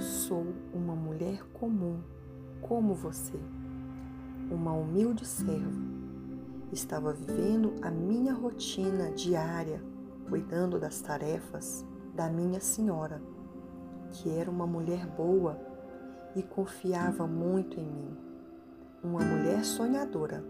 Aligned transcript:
Sou 0.00 0.46
uma 0.72 0.94
mulher 0.94 1.44
comum, 1.52 2.00
como 2.62 2.94
você, 2.94 3.38
uma 4.50 4.72
humilde 4.72 5.26
serva. 5.26 5.78
Estava 6.72 7.12
vivendo 7.12 7.74
a 7.82 7.90
minha 7.90 8.32
rotina 8.32 9.10
diária, 9.10 9.84
cuidando 10.26 10.80
das 10.80 11.02
tarefas 11.02 11.84
da 12.14 12.30
minha 12.30 12.60
senhora, 12.60 13.20
que 14.10 14.30
era 14.30 14.50
uma 14.50 14.66
mulher 14.66 15.06
boa 15.06 15.60
e 16.34 16.42
confiava 16.42 17.26
muito 17.26 17.78
em 17.78 17.84
mim. 17.84 18.16
Uma 19.04 19.20
mulher 19.20 19.66
sonhadora, 19.66 20.42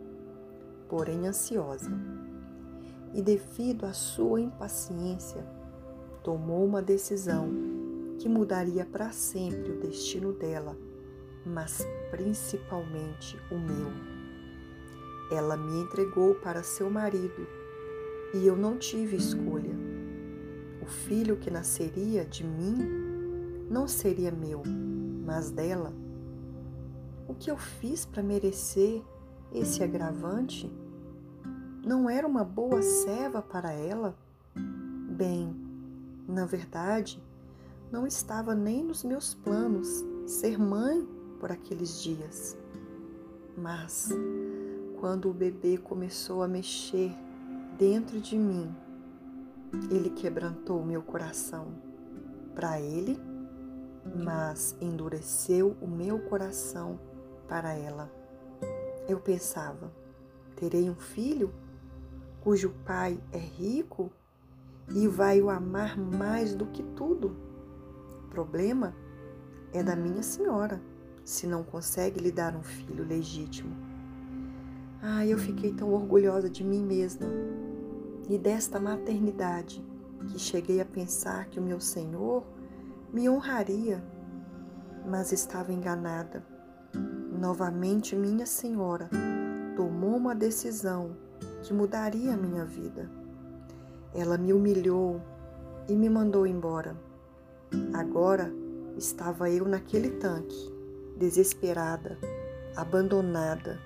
porém 0.88 1.26
ansiosa. 1.26 1.90
E 3.12 3.20
devido 3.20 3.84
à 3.84 3.92
sua 3.92 4.40
impaciência, 4.40 5.44
tomou 6.22 6.64
uma 6.64 6.80
decisão 6.80 7.69
que 8.20 8.28
mudaria 8.28 8.84
para 8.84 9.10
sempre 9.12 9.72
o 9.72 9.80
destino 9.80 10.30
dela, 10.34 10.76
mas 11.44 11.82
principalmente 12.10 13.38
o 13.50 13.58
meu. 13.58 13.90
Ela 15.32 15.56
me 15.56 15.80
entregou 15.80 16.34
para 16.34 16.62
seu 16.62 16.90
marido 16.90 17.46
e 18.34 18.46
eu 18.46 18.54
não 18.54 18.76
tive 18.76 19.16
escolha. 19.16 19.74
O 20.82 20.86
filho 20.86 21.38
que 21.38 21.50
nasceria 21.50 22.26
de 22.26 22.44
mim 22.44 22.76
não 23.70 23.88
seria 23.88 24.30
meu, 24.30 24.62
mas 25.24 25.50
dela. 25.50 25.90
O 27.26 27.32
que 27.32 27.50
eu 27.50 27.56
fiz 27.56 28.04
para 28.04 28.22
merecer 28.22 29.02
esse 29.50 29.82
agravante? 29.82 30.70
Não 31.82 32.10
era 32.10 32.26
uma 32.26 32.44
boa 32.44 32.82
serva 32.82 33.40
para 33.40 33.72
ela? 33.72 34.14
Bem, 35.08 35.56
na 36.28 36.44
verdade, 36.44 37.18
não 37.90 38.06
estava 38.06 38.54
nem 38.54 38.84
nos 38.84 39.02
meus 39.02 39.34
planos 39.34 40.04
ser 40.26 40.58
mãe 40.58 41.06
por 41.40 41.50
aqueles 41.50 42.00
dias. 42.00 42.56
Mas, 43.56 44.10
quando 45.00 45.28
o 45.28 45.34
bebê 45.34 45.76
começou 45.76 46.42
a 46.42 46.48
mexer 46.48 47.12
dentro 47.76 48.20
de 48.20 48.38
mim, 48.38 48.74
ele 49.90 50.10
quebrantou 50.10 50.84
meu 50.84 51.02
coração 51.02 51.68
para 52.54 52.80
ele, 52.80 53.18
mas 54.24 54.76
endureceu 54.80 55.76
o 55.80 55.86
meu 55.86 56.20
coração 56.20 56.98
para 57.48 57.74
ela. 57.74 58.10
Eu 59.08 59.18
pensava: 59.18 59.92
terei 60.54 60.88
um 60.88 60.94
filho 60.94 61.52
cujo 62.40 62.70
pai 62.84 63.20
é 63.32 63.38
rico 63.38 64.10
e 64.94 65.06
vai 65.06 65.40
o 65.40 65.50
amar 65.50 65.98
mais 65.98 66.54
do 66.54 66.66
que 66.66 66.82
tudo 66.82 67.49
problema 68.30 68.94
é 69.72 69.82
da 69.82 69.94
minha 69.94 70.22
senhora, 70.22 70.80
se 71.24 71.46
não 71.46 71.62
consegue 71.62 72.20
lhe 72.20 72.32
dar 72.32 72.56
um 72.56 72.62
filho 72.62 73.04
legítimo. 73.04 73.76
Ah, 75.02 75.26
eu 75.26 75.36
fiquei 75.38 75.72
tão 75.72 75.92
orgulhosa 75.92 76.48
de 76.48 76.62
mim 76.64 76.82
mesma 76.82 77.26
e 78.28 78.38
desta 78.38 78.78
maternidade 78.78 79.84
que 80.28 80.38
cheguei 80.38 80.80
a 80.80 80.84
pensar 80.84 81.46
que 81.46 81.58
o 81.58 81.62
meu 81.62 81.80
Senhor 81.80 82.44
me 83.12 83.28
honraria, 83.28 84.02
mas 85.06 85.32
estava 85.32 85.72
enganada. 85.72 86.44
Novamente, 87.32 88.14
minha 88.14 88.46
Senhora 88.46 89.08
tomou 89.76 90.16
uma 90.16 90.34
decisão 90.34 91.16
que 91.62 91.72
mudaria 91.72 92.34
a 92.34 92.36
minha 92.36 92.64
vida. 92.64 93.10
Ela 94.14 94.36
me 94.36 94.52
humilhou 94.52 95.20
e 95.88 95.96
me 95.96 96.08
mandou 96.08 96.46
embora. 96.46 97.09
Agora 97.92 98.52
estava 98.96 99.50
eu 99.50 99.64
naquele 99.64 100.10
tanque, 100.10 100.72
desesperada, 101.16 102.18
abandonada. 102.74 103.80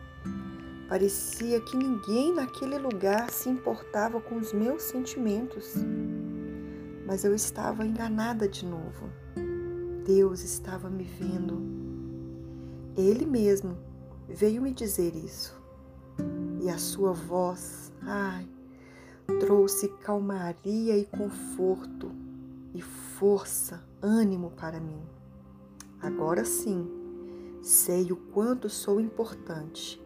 Parecia 0.88 1.60
que 1.60 1.76
ninguém 1.76 2.34
naquele 2.34 2.78
lugar 2.78 3.30
se 3.30 3.48
importava 3.48 4.20
com 4.20 4.36
os 4.36 4.52
meus 4.52 4.82
sentimentos. 4.82 5.74
Mas 7.06 7.24
eu 7.24 7.34
estava 7.34 7.84
enganada 7.84 8.48
de 8.48 8.64
novo. 8.64 9.10
Deus 10.06 10.42
estava 10.42 10.88
me 10.88 11.04
vendo. 11.04 11.60
Ele 12.96 13.26
mesmo 13.26 13.76
veio 14.28 14.62
me 14.62 14.72
dizer 14.72 15.14
isso. 15.14 15.60
E 16.62 16.68
a 16.68 16.78
sua 16.78 17.12
voz, 17.12 17.92
ai, 18.02 18.46
trouxe 19.40 19.88
calmaria 19.88 20.96
e 20.96 21.04
conforto 21.04 22.23
e 22.74 22.82
força, 22.82 23.82
ânimo 24.02 24.50
para 24.50 24.80
mim. 24.80 25.00
Agora 26.00 26.44
sim, 26.44 26.86
sei 27.62 28.12
o 28.12 28.16
quanto 28.16 28.68
sou 28.68 29.00
importante 29.00 30.02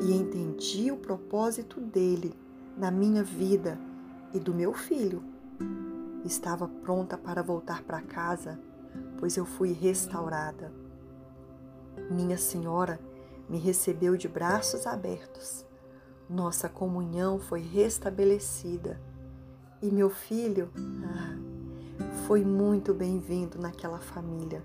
e 0.00 0.12
entendi 0.12 0.92
o 0.92 0.96
propósito 0.96 1.80
dele 1.80 2.34
na 2.76 2.90
minha 2.90 3.22
vida 3.22 3.78
e 4.32 4.38
do 4.38 4.52
meu 4.52 4.72
filho. 4.72 5.22
Estava 6.24 6.68
pronta 6.68 7.16
para 7.16 7.42
voltar 7.42 7.82
para 7.82 8.02
casa, 8.02 8.60
pois 9.18 9.36
eu 9.36 9.44
fui 9.44 9.72
restaurada. 9.72 10.72
Minha 12.10 12.36
Senhora 12.36 13.00
me 13.48 13.58
recebeu 13.58 14.16
de 14.16 14.28
braços 14.28 14.86
abertos. 14.86 15.64
Nossa 16.28 16.68
comunhão 16.68 17.38
foi 17.38 17.60
restabelecida. 17.60 19.00
E 19.82 19.90
meu 19.90 20.08
filho, 20.08 20.70
ah, 21.04 21.53
foi 22.26 22.44
muito 22.44 22.92
bem-vindo 22.94 23.58
naquela 23.58 23.98
família. 23.98 24.62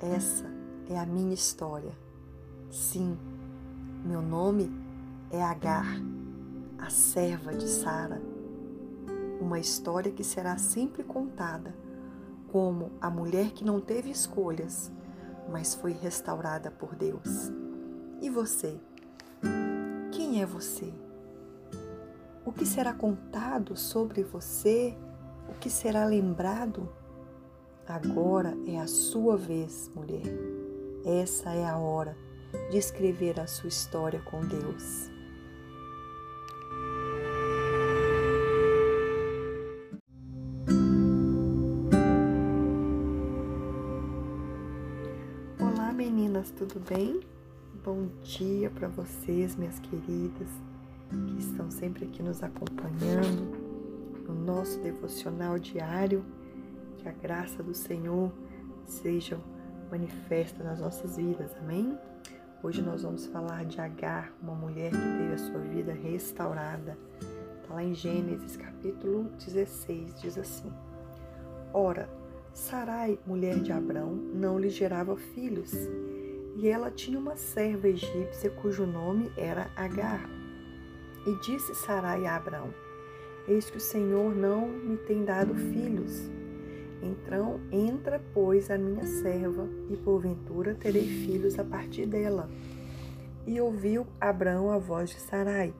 Essa 0.00 0.44
é 0.88 0.98
a 0.98 1.06
minha 1.06 1.34
história. 1.34 1.92
Sim, 2.70 3.18
meu 4.04 4.22
nome 4.22 4.70
é 5.30 5.42
Agar, 5.42 6.00
a 6.78 6.90
serva 6.90 7.54
de 7.54 7.66
Sara. 7.66 8.20
Uma 9.40 9.58
história 9.58 10.12
que 10.12 10.22
será 10.22 10.58
sempre 10.58 11.02
contada 11.02 11.74
como 12.52 12.92
a 13.00 13.10
mulher 13.10 13.50
que 13.52 13.64
não 13.64 13.80
teve 13.80 14.10
escolhas, 14.10 14.90
mas 15.50 15.74
foi 15.74 15.92
restaurada 15.92 16.70
por 16.70 16.94
Deus. 16.94 17.50
E 18.20 18.30
você? 18.30 18.78
Quem 20.12 20.42
é 20.42 20.46
você? 20.46 20.92
O 22.44 22.52
que 22.52 22.64
será 22.64 22.92
contado 22.92 23.76
sobre 23.76 24.22
você 24.22 24.96
o 25.48 25.54
que 25.54 25.70
será 25.70 26.04
lembrado? 26.04 26.88
Agora 27.86 28.54
é 28.66 28.78
a 28.78 28.86
sua 28.86 29.36
vez, 29.36 29.90
mulher. 29.94 30.26
Essa 31.04 31.54
é 31.54 31.64
a 31.64 31.78
hora 31.78 32.16
de 32.70 32.76
escrever 32.76 33.40
a 33.40 33.46
sua 33.46 33.68
história 33.68 34.20
com 34.20 34.40
Deus. 34.40 35.10
Olá, 45.58 45.92
meninas, 45.92 46.50
tudo 46.50 46.78
bem? 46.80 47.20
Bom 47.82 48.08
dia 48.22 48.68
para 48.70 48.88
vocês, 48.88 49.56
minhas 49.56 49.78
queridas, 49.78 50.48
que 51.26 51.38
estão 51.38 51.70
sempre 51.70 52.04
aqui 52.04 52.22
nos 52.22 52.42
acompanhando 52.42 53.67
no 54.28 54.34
nosso 54.34 54.78
devocional 54.80 55.58
diário. 55.58 56.24
Que 56.98 57.08
a 57.08 57.12
graça 57.12 57.62
do 57.62 57.74
Senhor 57.74 58.30
seja 58.84 59.40
manifesta 59.90 60.62
nas 60.62 60.80
nossas 60.80 61.16
vidas, 61.16 61.56
amém? 61.56 61.98
Hoje 62.62 62.82
nós 62.82 63.02
vamos 63.02 63.26
falar 63.26 63.64
de 63.64 63.80
Agar, 63.80 64.32
uma 64.42 64.54
mulher 64.54 64.90
que 64.90 64.96
teve 64.96 65.32
a 65.32 65.38
sua 65.38 65.60
vida 65.60 65.92
restaurada. 65.92 66.98
Está 67.60 67.74
lá 67.74 67.84
em 67.84 67.94
Gênesis 67.94 68.56
capítulo 68.56 69.30
16, 69.38 70.20
diz 70.20 70.36
assim: 70.36 70.72
Ora, 71.72 72.08
Sarai, 72.52 73.18
mulher 73.24 73.60
de 73.60 73.70
Abrão, 73.70 74.12
não 74.12 74.58
lhe 74.58 74.68
gerava 74.68 75.16
filhos, 75.16 75.72
e 76.56 76.66
ela 76.66 76.90
tinha 76.90 77.18
uma 77.18 77.36
serva 77.36 77.88
egípcia 77.88 78.50
cujo 78.50 78.84
nome 78.84 79.30
era 79.36 79.70
Agar. 79.76 80.28
E 81.26 81.34
disse 81.46 81.74
Sarai 81.76 82.26
a 82.26 82.34
Abrão: 82.34 82.74
Eis 83.48 83.70
que 83.70 83.78
o 83.78 83.80
Senhor 83.80 84.34
não 84.36 84.68
me 84.68 84.98
tem 84.98 85.24
dado 85.24 85.54
filhos. 85.54 86.30
Então 87.02 87.58
entra, 87.72 88.20
pois, 88.34 88.70
a 88.70 88.76
minha 88.76 89.06
serva, 89.06 89.66
e 89.88 89.96
porventura 89.96 90.74
terei 90.74 91.06
filhos 91.06 91.58
a 91.58 91.64
partir 91.64 92.04
dela. 92.04 92.50
E 93.46 93.58
ouviu 93.58 94.06
Abraão 94.20 94.70
a 94.70 94.76
voz 94.76 95.10
de 95.10 95.20
Sarai. 95.20 95.72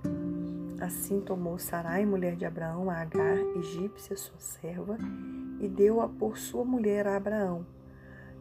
Assim 0.81 1.21
tomou 1.21 1.59
Sarai, 1.59 2.07
mulher 2.07 2.37
de 2.37 2.47
Abraão, 2.47 2.89
a 2.89 3.03
Agar, 3.03 3.37
egípcia, 3.59 4.17
sua 4.17 4.39
serva, 4.39 4.97
e 5.61 5.69
deu-a 5.69 6.09
por 6.09 6.39
sua 6.39 6.65
mulher 6.65 7.07
a 7.07 7.17
Abraão, 7.17 7.67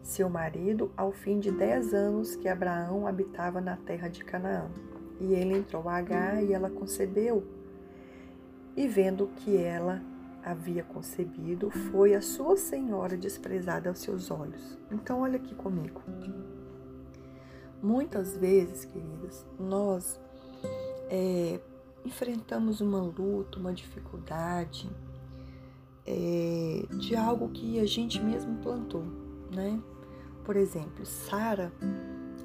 seu 0.03 0.29
marido, 0.29 0.89
ao 0.95 1.11
fim 1.11 1.39
de 1.39 1.51
dez 1.51 1.93
anos 1.93 2.35
que 2.35 2.47
Abraão 2.47 3.07
habitava 3.07 3.59
na 3.59 3.75
terra 3.75 4.07
de 4.07 4.23
Canaã. 4.23 4.69
E 5.19 5.33
ele 5.33 5.57
entrou 5.57 5.89
a 5.89 5.97
Agar, 5.97 6.41
e 6.41 6.53
ela 6.53 6.69
concebeu 6.69 7.43
e 8.77 8.87
vendo 8.87 9.27
que 9.37 9.57
ela 9.57 9.99
havia 10.45 10.83
concebido, 10.83 11.71
foi 11.71 12.13
a 12.13 12.21
sua 12.21 12.55
senhora 12.55 13.17
desprezada 13.17 13.89
aos 13.89 13.97
seus 13.97 14.29
olhos. 14.29 14.77
Então, 14.91 15.21
olha 15.21 15.37
aqui 15.37 15.55
comigo. 15.55 15.99
Muitas 17.81 18.37
vezes, 18.37 18.85
queridas, 18.85 19.45
nós 19.59 20.19
é, 21.09 21.59
enfrentamos 22.05 22.79
uma 22.79 23.01
luta, 23.01 23.59
uma 23.59 23.73
dificuldade 23.73 24.89
é, 26.05 26.85
de 26.97 27.15
algo 27.15 27.49
que 27.49 27.79
a 27.79 27.85
gente 27.85 28.21
mesmo 28.21 28.57
plantou, 28.59 29.03
né? 29.51 29.81
Por 30.45 30.55
exemplo, 30.55 31.05
Sara, 31.05 31.73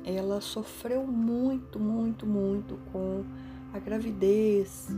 ela 0.04 0.40
sofreu 0.40 1.06
muito, 1.06 1.78
muito, 1.78 2.26
muito 2.26 2.76
com 2.90 3.24
a 3.72 3.78
gravidez, 3.78 4.88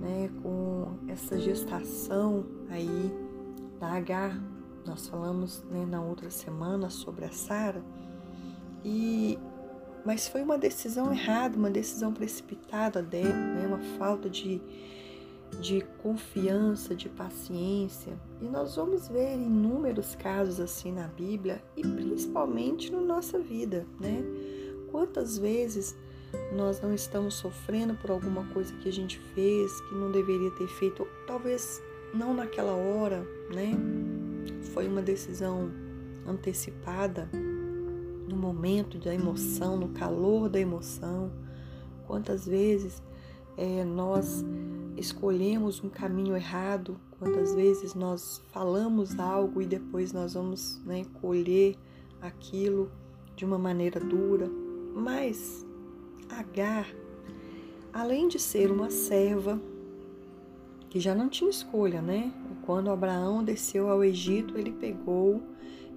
né, 0.00 0.30
com 0.42 0.98
essa 1.08 1.38
gestação 1.38 2.44
aí 2.68 3.12
da 3.78 3.92
H. 3.92 4.40
Nós 4.84 5.06
falamos 5.06 5.62
né, 5.70 5.86
na 5.86 6.02
outra 6.02 6.30
semana 6.30 6.90
sobre 6.90 7.24
a 7.24 7.30
Sara. 7.30 7.82
E 8.84 9.38
mas 10.04 10.28
foi 10.28 10.40
uma 10.40 10.56
decisão 10.56 11.12
errada, 11.12 11.56
uma 11.56 11.68
decisão 11.68 12.12
precipitada 12.12 13.02
dela, 13.02 13.34
né, 13.34 13.66
uma 13.66 13.80
falta 13.98 14.30
de, 14.30 14.62
de 15.60 15.80
confiança, 16.00 16.94
de 16.94 17.08
paciência. 17.08 18.16
E 18.40 18.44
nós 18.44 18.76
vamos 18.76 19.08
ver 19.08 19.34
inúmeros 19.34 20.14
casos 20.14 20.60
assim 20.60 20.92
na 20.92 21.08
Bíblia 21.08 21.60
e 21.76 21.82
principalmente 21.82 22.92
na 22.92 23.00
nossa 23.00 23.40
vida, 23.40 23.84
né? 23.98 24.22
Quantas 24.92 25.38
vezes 25.38 25.96
nós 26.52 26.80
não 26.80 26.94
estamos 26.94 27.34
sofrendo 27.34 27.94
por 27.94 28.10
alguma 28.10 28.44
coisa 28.46 28.72
que 28.74 28.88
a 28.88 28.92
gente 28.92 29.18
fez 29.34 29.80
que 29.82 29.94
não 29.94 30.10
deveria 30.10 30.50
ter 30.52 30.68
feito, 30.68 31.06
talvez 31.26 31.82
não 32.14 32.34
naquela 32.34 32.72
hora, 32.72 33.26
né? 33.52 33.72
Foi 34.72 34.88
uma 34.88 35.02
decisão 35.02 35.70
antecipada 36.26 37.28
no 38.28 38.36
momento 38.36 38.98
da 38.98 39.14
emoção, 39.14 39.76
no 39.76 39.88
calor 39.88 40.48
da 40.48 40.60
emoção. 40.60 41.30
Quantas 42.06 42.46
vezes 42.46 43.02
é, 43.56 43.84
nós 43.84 44.44
escolhemos 44.96 45.82
um 45.82 45.88
caminho 45.88 46.36
errado, 46.36 46.98
quantas 47.18 47.54
vezes 47.54 47.94
nós 47.94 48.42
falamos 48.50 49.18
algo 49.18 49.60
e 49.60 49.66
depois 49.66 50.12
nós 50.12 50.34
vamos 50.34 50.80
né, 50.84 51.04
colher 51.20 51.76
aquilo 52.20 52.90
de 53.34 53.44
uma 53.44 53.58
maneira 53.58 54.00
dura. 54.00 54.50
Mas 54.94 55.65
Agar, 56.28 56.86
além 57.92 58.28
de 58.28 58.38
ser 58.38 58.70
uma 58.70 58.90
serva, 58.90 59.60
que 60.88 61.00
já 61.00 61.14
não 61.14 61.28
tinha 61.28 61.50
escolha, 61.50 62.00
né? 62.00 62.32
Quando 62.64 62.90
Abraão 62.90 63.44
desceu 63.44 63.88
ao 63.88 64.02
Egito, 64.02 64.58
ele 64.58 64.72
pegou, 64.72 65.42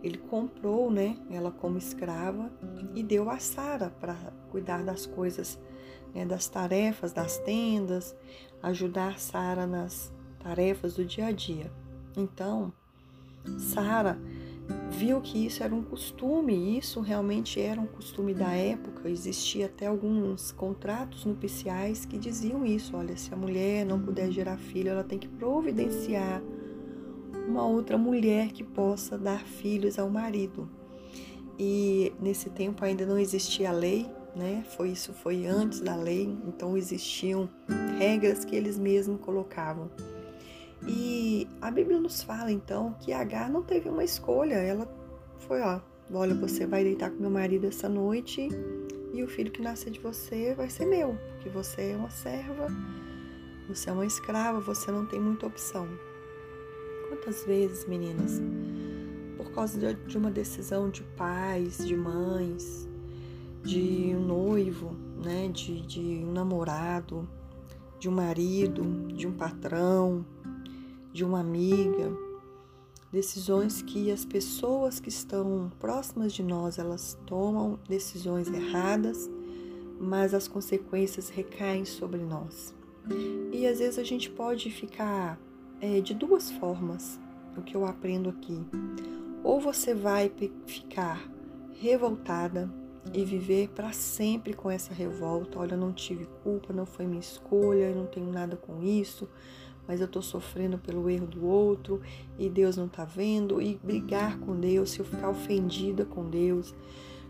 ele 0.03 0.17
comprou, 0.17 0.91
né, 0.91 1.17
ela 1.29 1.51
como 1.51 1.77
escrava 1.77 2.51
e 2.95 3.03
deu 3.03 3.29
a 3.29 3.39
Sara 3.39 3.89
para 3.99 4.15
cuidar 4.49 4.83
das 4.83 5.05
coisas, 5.05 5.59
né, 6.13 6.25
das 6.25 6.47
tarefas 6.47 7.11
das 7.11 7.37
tendas, 7.39 8.15
ajudar 8.61 9.19
Sara 9.19 9.65
nas 9.65 10.11
tarefas 10.39 10.93
do 10.93 11.03
dia 11.03 11.27
a 11.27 11.31
dia. 11.31 11.71
Então, 12.15 12.71
Sara 13.57 14.17
viu 14.89 15.21
que 15.21 15.45
isso 15.45 15.63
era 15.63 15.73
um 15.73 15.81
costume, 15.81 16.77
isso 16.77 16.99
realmente 16.99 17.59
era 17.59 17.79
um 17.79 17.85
costume 17.85 18.33
da 18.33 18.51
época. 18.51 19.09
Existia 19.09 19.67
até 19.67 19.87
alguns 19.87 20.51
contratos 20.51 21.25
nupciais 21.25 22.05
que 22.05 22.17
diziam 22.17 22.65
isso: 22.65 22.95
olha, 22.95 23.15
se 23.15 23.33
a 23.33 23.37
mulher 23.37 23.85
não 23.85 23.99
puder 23.99 24.31
gerar 24.31 24.57
filho, 24.57 24.89
ela 24.89 25.03
tem 25.03 25.17
que 25.17 25.27
providenciar 25.27 26.41
uma 27.47 27.65
outra 27.65 27.97
mulher 27.97 28.51
que 28.51 28.63
possa 28.63 29.17
dar 29.17 29.45
filhos 29.45 29.97
ao 29.97 30.09
marido. 30.09 30.69
E 31.57 32.13
nesse 32.21 32.49
tempo 32.49 32.85
ainda 32.85 33.05
não 33.05 33.17
existia 33.17 33.69
a 33.69 33.73
lei, 33.73 34.07
né? 34.35 34.63
Foi 34.77 34.89
isso 34.89 35.13
foi 35.13 35.45
antes 35.45 35.81
da 35.81 35.95
lei, 35.95 36.37
então 36.47 36.77
existiam 36.77 37.49
regras 37.97 38.45
que 38.45 38.55
eles 38.55 38.77
mesmos 38.77 39.19
colocavam. 39.19 39.89
E 40.87 41.47
a 41.61 41.69
Bíblia 41.69 41.99
nos 41.99 42.23
fala 42.23 42.51
então 42.51 42.95
que 42.99 43.11
Agar 43.11 43.49
não 43.49 43.61
teve 43.61 43.89
uma 43.89 44.03
escolha, 44.03 44.55
ela 44.55 44.87
foi, 45.39 45.61
ó, 45.61 45.79
olha, 46.13 46.33
você 46.33 46.65
vai 46.65 46.83
deitar 46.83 47.11
com 47.11 47.21
meu 47.21 47.29
marido 47.29 47.67
essa 47.67 47.89
noite 47.89 48.49
e 49.13 49.23
o 49.23 49.27
filho 49.27 49.51
que 49.51 49.61
nascer 49.61 49.91
de 49.91 49.99
você 49.99 50.53
vai 50.53 50.69
ser 50.69 50.85
meu, 50.85 51.17
porque 51.33 51.49
você 51.49 51.91
é 51.91 51.95
uma 51.95 52.09
serva, 52.09 52.67
você 53.67 53.89
é 53.89 53.93
uma 53.93 54.05
escrava, 54.05 54.59
você 54.59 54.91
não 54.91 55.05
tem 55.05 55.19
muita 55.19 55.47
opção. 55.47 55.87
Quantas 57.09 57.43
vezes, 57.43 57.85
meninas, 57.85 58.41
por 59.35 59.51
causa 59.51 59.93
de 59.93 60.17
uma 60.17 60.31
decisão 60.31 60.89
de 60.89 61.03
pais, 61.17 61.77
de 61.85 61.95
mães, 61.95 62.87
de 63.63 64.13
um 64.15 64.25
noivo, 64.25 64.95
né, 65.23 65.49
de, 65.49 65.81
de 65.81 66.23
um 66.23 66.31
namorado, 66.31 67.27
de 67.99 68.07
um 68.07 68.11
marido, 68.11 68.83
de 69.13 69.27
um 69.27 69.33
patrão, 69.33 70.25
de 71.11 71.23
uma 71.23 71.39
amiga, 71.39 72.11
decisões 73.11 73.81
que 73.81 74.11
as 74.11 74.23
pessoas 74.23 74.99
que 74.99 75.09
estão 75.09 75.71
próximas 75.79 76.33
de 76.33 76.43
nós, 76.43 76.77
elas 76.77 77.17
tomam 77.25 77.79
decisões 77.87 78.47
erradas, 78.47 79.29
mas 79.99 80.33
as 80.33 80.47
consequências 80.47 81.29
recaem 81.29 81.85
sobre 81.85 82.21
nós. 82.21 82.73
E 83.51 83.65
às 83.65 83.79
vezes 83.79 83.97
a 83.97 84.03
gente 84.03 84.29
pode 84.29 84.69
ficar 84.69 85.39
é, 85.81 85.99
de 85.99 86.13
duas 86.13 86.51
formas, 86.51 87.19
o 87.57 87.61
que 87.61 87.75
eu 87.75 87.85
aprendo 87.85 88.29
aqui. 88.29 88.63
Ou 89.43 89.59
você 89.59 89.95
vai 89.95 90.31
ficar 90.67 91.27
revoltada 91.73 92.69
e 93.13 93.25
viver 93.25 93.69
para 93.69 93.91
sempre 93.91 94.53
com 94.53 94.69
essa 94.69 94.93
revolta. 94.93 95.59
Olha, 95.59 95.73
eu 95.73 95.77
não 95.77 95.91
tive 95.91 96.27
culpa, 96.43 96.71
não 96.71 96.85
foi 96.85 97.07
minha 97.07 97.19
escolha, 97.19 97.89
eu 97.89 97.95
não 97.95 98.05
tenho 98.05 98.31
nada 98.31 98.55
com 98.55 98.83
isso 98.83 99.27
mas 99.89 100.01
eu 100.01 100.05
estou 100.05 100.21
sofrendo 100.21 100.77
pelo 100.77 101.09
erro 101.09 101.25
do 101.25 101.43
outro 101.47 101.99
e 102.37 102.47
Deus 102.47 102.77
não 102.77 102.85
está 102.85 103.03
vendo, 103.03 103.59
e 103.59 103.79
brigar 103.83 104.37
com 104.37 104.55
Deus, 104.55 104.91
se 104.91 104.99
eu 104.99 105.05
ficar 105.05 105.29
ofendida 105.29 106.05
com 106.05 106.29
Deus, 106.29 106.75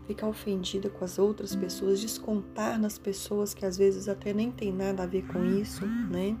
ficar 0.06 0.28
ofendida 0.28 0.90
com 0.90 1.02
as 1.02 1.18
outras 1.18 1.56
pessoas, 1.56 2.02
descontar 2.02 2.78
nas 2.78 2.98
pessoas 2.98 3.54
que 3.54 3.64
às 3.64 3.78
vezes 3.78 4.10
até 4.10 4.34
nem 4.34 4.50
tem 4.50 4.70
nada 4.70 5.04
a 5.04 5.06
ver 5.06 5.26
com 5.28 5.42
isso, 5.42 5.86
né? 5.86 6.36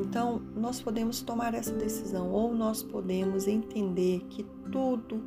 Então, 0.00 0.40
nós 0.54 0.80
podemos 0.80 1.20
tomar 1.20 1.52
essa 1.52 1.72
decisão 1.72 2.30
ou 2.30 2.54
nós 2.54 2.80
podemos 2.80 3.48
entender 3.48 4.20
que 4.30 4.46
tudo, 4.70 5.20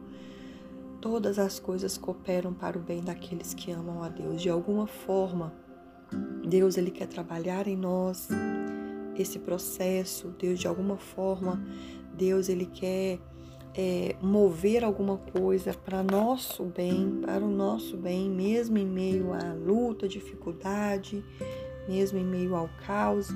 todas 1.01 1.37
as 1.37 1.59
coisas 1.59 1.97
cooperam 1.97 2.53
para 2.53 2.77
o 2.77 2.81
bem 2.81 3.01
daqueles 3.01 3.53
que 3.53 3.71
amam 3.71 4.01
a 4.01 4.07
Deus. 4.07 4.41
De 4.41 4.49
alguma 4.49 4.87
forma, 4.87 5.53
Deus 6.47 6.77
ele 6.77 6.91
quer 6.91 7.07
trabalhar 7.07 7.67
em 7.67 7.75
nós, 7.75 8.29
esse 9.21 9.39
processo, 9.39 10.33
Deus 10.39 10.59
de 10.59 10.67
alguma 10.67 10.97
forma, 10.97 11.61
Deus 12.13 12.49
ele 12.49 12.65
quer 12.65 13.19
é, 13.77 14.15
mover 14.21 14.83
alguma 14.83 15.17
coisa 15.17 15.71
para 15.73 16.01
nosso 16.01 16.63
bem, 16.65 17.19
para 17.21 17.43
o 17.43 17.49
nosso 17.49 17.95
bem, 17.95 18.29
mesmo 18.29 18.77
em 18.77 18.85
meio 18.85 19.33
à 19.33 19.53
luta, 19.53 20.07
dificuldade, 20.07 21.23
mesmo 21.87 22.17
em 22.17 22.25
meio 22.25 22.55
ao 22.55 22.69
caos, 22.85 23.29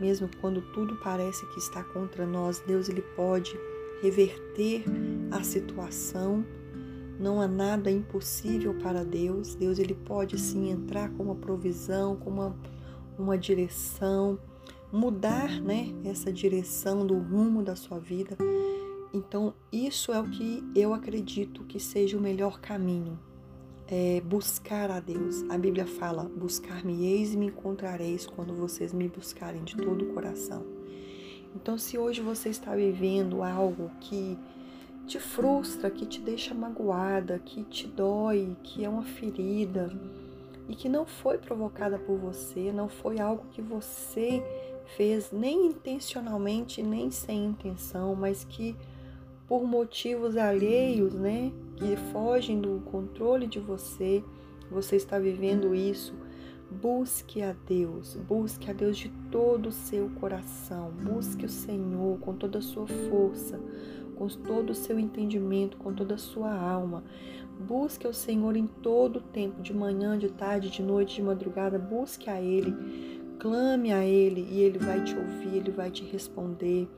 mesmo 0.00 0.28
quando 0.40 0.62
tudo 0.72 0.96
parece 0.96 1.46
que 1.52 1.58
está 1.58 1.84
contra 1.84 2.26
nós, 2.26 2.60
Deus 2.66 2.88
ele 2.88 3.02
pode 3.14 3.54
reverter 4.02 4.84
a 5.30 5.42
situação. 5.42 6.44
Não 7.20 7.40
há 7.40 7.46
nada 7.46 7.90
impossível 7.90 8.74
para 8.74 9.04
Deus. 9.04 9.54
Deus 9.54 9.78
ele 9.78 9.94
pode 9.94 10.38
sim 10.38 10.70
entrar 10.70 11.10
com 11.10 11.22
uma 11.22 11.36
provisão, 11.36 12.16
com 12.16 12.30
uma, 12.30 12.56
uma 13.16 13.38
direção 13.38 14.38
mudar 14.94 15.60
né, 15.60 15.88
essa 16.04 16.32
direção 16.32 17.04
do 17.04 17.18
rumo 17.18 17.64
da 17.64 17.74
sua 17.74 17.98
vida. 17.98 18.36
Então, 19.12 19.52
isso 19.72 20.12
é 20.12 20.20
o 20.20 20.30
que 20.30 20.62
eu 20.74 20.94
acredito 20.94 21.64
que 21.64 21.80
seja 21.80 22.16
o 22.16 22.20
melhor 22.20 22.60
caminho. 22.60 23.18
É 23.88 24.20
buscar 24.20 24.90
a 24.92 25.00
Deus. 25.00 25.42
A 25.50 25.58
Bíblia 25.58 25.84
fala: 25.84 26.24
Buscar-me-eis 26.24 27.34
e 27.34 27.36
me 27.36 27.46
encontrareis 27.46 28.24
quando 28.24 28.54
vocês 28.54 28.92
me 28.92 29.08
buscarem 29.08 29.64
de 29.64 29.76
todo 29.76 30.04
o 30.04 30.14
coração. 30.14 30.64
Então, 31.54 31.76
se 31.76 31.98
hoje 31.98 32.20
você 32.20 32.48
está 32.48 32.74
vivendo 32.74 33.42
algo 33.42 33.90
que 34.00 34.38
te 35.06 35.18
frustra, 35.18 35.90
que 35.90 36.06
te 36.06 36.20
deixa 36.20 36.54
magoada, 36.54 37.38
que 37.44 37.64
te 37.64 37.86
dói, 37.86 38.56
que 38.62 38.84
é 38.84 38.88
uma 38.88 39.04
ferida 39.04 39.92
e 40.68 40.74
que 40.74 40.88
não 40.88 41.04
foi 41.04 41.36
provocada 41.36 41.98
por 41.98 42.16
você, 42.16 42.72
não 42.72 42.88
foi 42.88 43.20
algo 43.20 43.44
que 43.52 43.60
você 43.60 44.42
fez 44.96 45.30
nem 45.32 45.66
intencionalmente, 45.66 46.82
nem 46.82 47.10
sem 47.10 47.44
intenção, 47.46 48.14
mas 48.14 48.44
que 48.44 48.76
por 49.46 49.64
motivos 49.64 50.36
alheios, 50.36 51.14
né, 51.14 51.52
que 51.76 51.96
fogem 52.12 52.60
do 52.60 52.80
controle 52.86 53.46
de 53.46 53.60
você, 53.60 54.24
você 54.70 54.96
está 54.96 55.18
vivendo 55.18 55.74
isso, 55.74 56.14
Busque 56.70 57.40
a 57.40 57.54
Deus, 57.66 58.16
busque 58.16 58.68
a 58.70 58.74
Deus 58.74 58.96
de 58.96 59.08
todo 59.30 59.68
o 59.68 59.72
seu 59.72 60.10
coração, 60.18 60.90
busque 60.90 61.44
o 61.44 61.48
Senhor 61.48 62.18
com 62.18 62.34
toda 62.34 62.58
a 62.58 62.62
sua 62.62 62.86
força, 62.86 63.60
com 64.16 64.26
todo 64.26 64.70
o 64.70 64.74
seu 64.74 64.98
entendimento, 64.98 65.76
com 65.76 65.92
toda 65.94 66.14
a 66.14 66.18
sua 66.18 66.52
alma. 66.52 67.04
Busque 67.60 68.08
o 68.08 68.12
Senhor 68.12 68.56
em 68.56 68.66
todo 68.66 69.16
o 69.16 69.22
tempo, 69.22 69.62
de 69.62 69.72
manhã, 69.72 70.18
de 70.18 70.30
tarde, 70.30 70.68
de 70.68 70.82
noite, 70.82 71.16
de 71.16 71.22
madrugada, 71.22 71.78
busque 71.78 72.28
a 72.28 72.40
Ele, 72.40 73.13
clame 73.44 73.92
a 73.92 74.02
Ele 74.02 74.48
e 74.50 74.62
Ele 74.62 74.78
vai 74.78 75.04
te 75.04 75.14
ouvir, 75.14 75.58
Ele 75.58 75.70
vai 75.70 75.90
te 75.90 76.02
responder. 76.02 76.88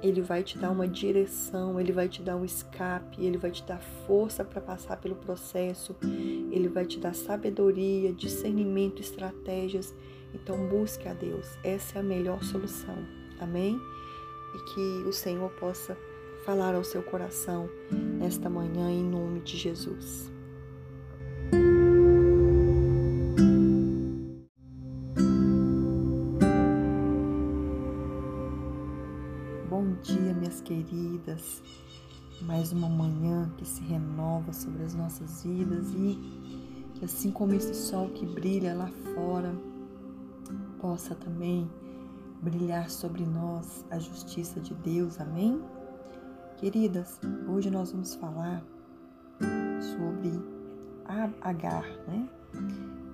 Ele 0.00 0.20
vai 0.20 0.44
te 0.44 0.56
dar 0.56 0.70
uma 0.70 0.86
direção, 0.86 1.80
ele 1.80 1.90
vai 1.90 2.06
te 2.06 2.22
dar 2.22 2.36
um 2.36 2.44
escape, 2.44 3.24
ele 3.24 3.38
vai 3.38 3.50
te 3.50 3.64
dar 3.64 3.80
força 4.06 4.44
para 4.44 4.60
passar 4.60 4.98
pelo 4.98 5.16
processo, 5.16 5.96
ele 6.02 6.68
vai 6.68 6.84
te 6.84 7.00
dar 7.00 7.14
sabedoria, 7.14 8.12
discernimento, 8.12 9.00
estratégias. 9.00 9.94
Então 10.34 10.68
busque 10.68 11.08
a 11.08 11.14
Deus, 11.14 11.46
essa 11.64 11.96
é 11.96 12.00
a 12.00 12.04
melhor 12.04 12.44
solução. 12.44 12.94
Amém? 13.40 13.80
E 14.54 14.74
que 14.74 15.08
o 15.08 15.12
Senhor 15.14 15.50
possa 15.52 15.96
falar 16.44 16.74
ao 16.74 16.84
seu 16.84 17.02
coração 17.02 17.68
nesta 17.90 18.50
manhã 18.50 18.90
em 18.90 19.02
nome 19.02 19.40
de 19.40 19.56
Jesus. 19.56 20.35
Queridas, 30.66 31.62
mais 32.42 32.72
uma 32.72 32.88
manhã 32.88 33.48
que 33.56 33.64
se 33.64 33.80
renova 33.82 34.52
sobre 34.52 34.82
as 34.82 34.96
nossas 34.96 35.44
vidas 35.44 35.86
e 35.94 36.18
que 36.94 37.04
assim 37.04 37.30
como 37.30 37.54
esse 37.54 37.72
sol 37.72 38.08
que 38.08 38.26
brilha 38.26 38.74
lá 38.74 38.90
fora, 39.14 39.54
possa 40.80 41.14
também 41.14 41.70
brilhar 42.42 42.90
sobre 42.90 43.24
nós 43.24 43.84
a 43.92 43.98
justiça 44.00 44.58
de 44.58 44.74
Deus. 44.74 45.20
Amém? 45.20 45.62
Queridas, 46.56 47.20
hoje 47.48 47.70
nós 47.70 47.92
vamos 47.92 48.16
falar 48.16 48.60
sobre 49.80 50.32
Agar, 51.42 51.86
né? 52.08 52.28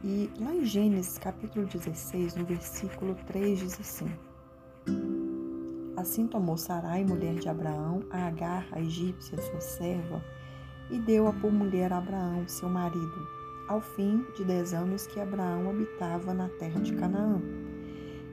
E 0.02 0.30
lá 0.40 0.54
em 0.54 0.64
Gênesis 0.64 1.18
capítulo 1.18 1.66
16, 1.66 2.34
no 2.34 2.46
versículo 2.46 3.14
3 3.26 3.58
diz 3.58 3.78
assim: 3.78 4.10
Assim 6.02 6.26
tomou 6.26 6.56
Sarai, 6.56 7.04
mulher 7.04 7.36
de 7.36 7.48
Abraão, 7.48 8.02
a 8.10 8.26
Agar, 8.26 8.66
a 8.72 8.80
egípcia, 8.80 9.40
sua 9.40 9.60
serva, 9.60 10.20
e 10.90 10.98
deu-a 10.98 11.32
por 11.32 11.52
mulher 11.52 11.92
a 11.92 11.98
Abraão, 11.98 12.42
seu 12.48 12.68
marido, 12.68 13.28
ao 13.68 13.80
fim 13.80 14.26
de 14.36 14.44
dez 14.44 14.74
anos 14.74 15.06
que 15.06 15.20
Abraão 15.20 15.70
habitava 15.70 16.34
na 16.34 16.48
terra 16.58 16.80
de 16.80 16.92
Canaã. 16.96 17.40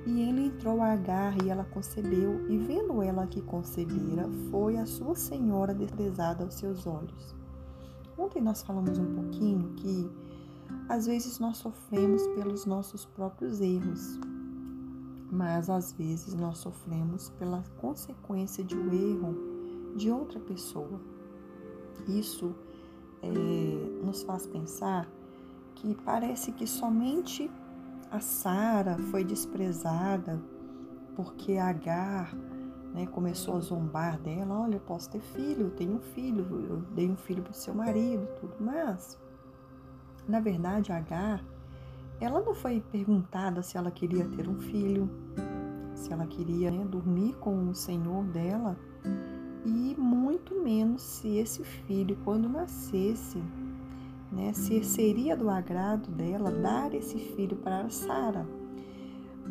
E 0.04 0.20
ele 0.20 0.48
entrou 0.48 0.82
a 0.82 0.94
Agar 0.94 1.40
e 1.44 1.50
ela 1.52 1.64
concebeu, 1.64 2.44
e 2.50 2.58
vendo 2.58 3.04
ela 3.04 3.28
que 3.28 3.40
concebera, 3.40 4.28
foi 4.50 4.78
a 4.78 4.88
sua 4.88 5.14
senhora 5.14 5.72
desprezada 5.72 6.44
aos 6.44 6.56
seus 6.56 6.88
olhos. 6.88 7.36
Ontem 8.18 8.42
nós 8.42 8.64
falamos 8.64 8.98
um 8.98 9.14
pouquinho 9.14 9.76
que 9.76 10.10
às 10.90 11.06
vezes 11.06 11.38
nós 11.38 11.58
sofremos 11.58 12.26
pelos 12.30 12.66
nossos 12.66 13.06
próprios 13.06 13.62
erros, 13.62 14.20
mas 15.32 15.70
às 15.70 15.92
vezes 15.92 16.34
nós 16.34 16.58
sofremos 16.58 17.30
pela 17.32 17.64
consequência 17.80 18.64
de 18.64 18.76
um 18.76 18.92
erro 18.92 19.36
de 19.96 20.12
outra 20.12 20.40
pessoa. 20.40 21.00
Isso 22.08 22.56
é, 23.22 23.30
nos 24.04 24.24
faz 24.24 24.48
pensar 24.48 25.08
que 25.76 25.96
parece 26.04 26.52
que 26.52 26.66
somente 26.66 27.50
a 28.12 28.20
Sara 28.20 28.98
foi 29.12 29.24
desprezada 29.24 30.42
porque 31.16 31.58
Agar 31.58 32.34
né, 32.94 33.06
começou 33.08 33.58
a 33.58 33.60
zombar 33.60 34.20
dela. 34.20 34.60
Olha, 34.60 34.76
eu 34.76 34.80
posso 34.80 35.10
ter 35.10 35.20
filho, 35.20 35.68
eu 35.68 35.72
tenho 35.72 35.96
um 35.96 36.00
filho, 36.00 36.46
eu 36.70 36.78
dei 36.96 37.10
um 37.10 37.16
filho 37.16 37.44
para 37.44 37.52
o 37.52 37.56
seu 37.56 37.74
marido, 37.74 38.28
tudo. 38.40 38.56
Mas, 38.60 39.20
na 40.28 40.40
verdade, 40.40 40.92
Agar 40.92 41.44
ela 42.20 42.42
não 42.42 42.54
foi 42.54 42.82
perguntada 42.92 43.62
se 43.62 43.78
ela 43.78 43.92
queria 43.92 44.26
ter 44.26 44.48
um 44.48 44.60
filho, 44.60 45.10
se 45.94 46.12
ela 46.12 46.26
queria 46.26 46.70
né, 46.70 46.86
dormir 46.86 47.34
com 47.40 47.70
o 47.70 47.76
Senhor 47.76 48.24
dela, 48.26 48.78
e 49.66 49.96
muito 49.98 50.56
menos 50.62 51.02
se 51.02 51.38
esse 51.38 51.64
filho, 51.64 52.18
quando 52.24 52.50
nascesse, 52.50 53.42
né, 54.32 54.54
se 54.54 54.84
seria 54.84 55.36
do 55.36 55.50
agrado 55.50 56.10
dela 56.12 56.52
dar 56.52 56.94
esse 56.94 57.18
filho 57.18 57.58
para 57.58 57.90
Sara. 57.90 58.48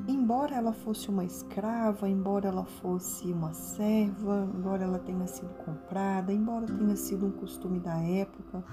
Embora 0.07 0.55
ela 0.55 0.73
fosse 0.73 1.11
uma 1.11 1.25
escrava, 1.25 2.09
embora 2.09 2.49
ela 2.49 2.65
fosse 2.65 3.33
uma 3.33 3.53
serva, 3.53 4.49
embora 4.55 4.85
ela 4.85 4.99
tenha 4.99 5.27
sido 5.27 5.53
comprada, 5.65 6.33
embora 6.33 6.67
tenha 6.67 6.97
sido 6.97 7.27
um 7.27 7.33
costume 7.33 7.81
da 7.81 7.99
época, 7.99 8.65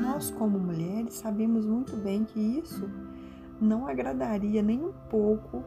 nós, 0.00 0.30
como 0.30 0.58
mulheres, 0.58 1.14
sabemos 1.14 1.66
muito 1.66 1.96
bem 1.96 2.24
que 2.24 2.38
isso 2.38 2.88
não 3.60 3.86
agradaria 3.86 4.62
nem 4.62 4.82
um 4.82 4.92
pouco 5.08 5.62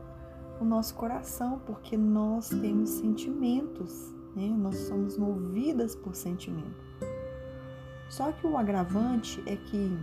o 0.59 0.65
nosso 0.65 0.95
coração, 0.95 1.61
porque 1.65 1.97
nós 1.97 2.49
temos 2.49 2.89
sentimentos, 2.89 4.13
né? 4.35 4.47
nós 4.57 4.75
somos 4.75 5.17
movidas 5.17 5.95
por 5.95 6.15
sentimento. 6.15 6.83
Só 8.09 8.31
que 8.31 8.45
o 8.45 8.57
agravante 8.57 9.41
é 9.45 9.55
que 9.55 9.97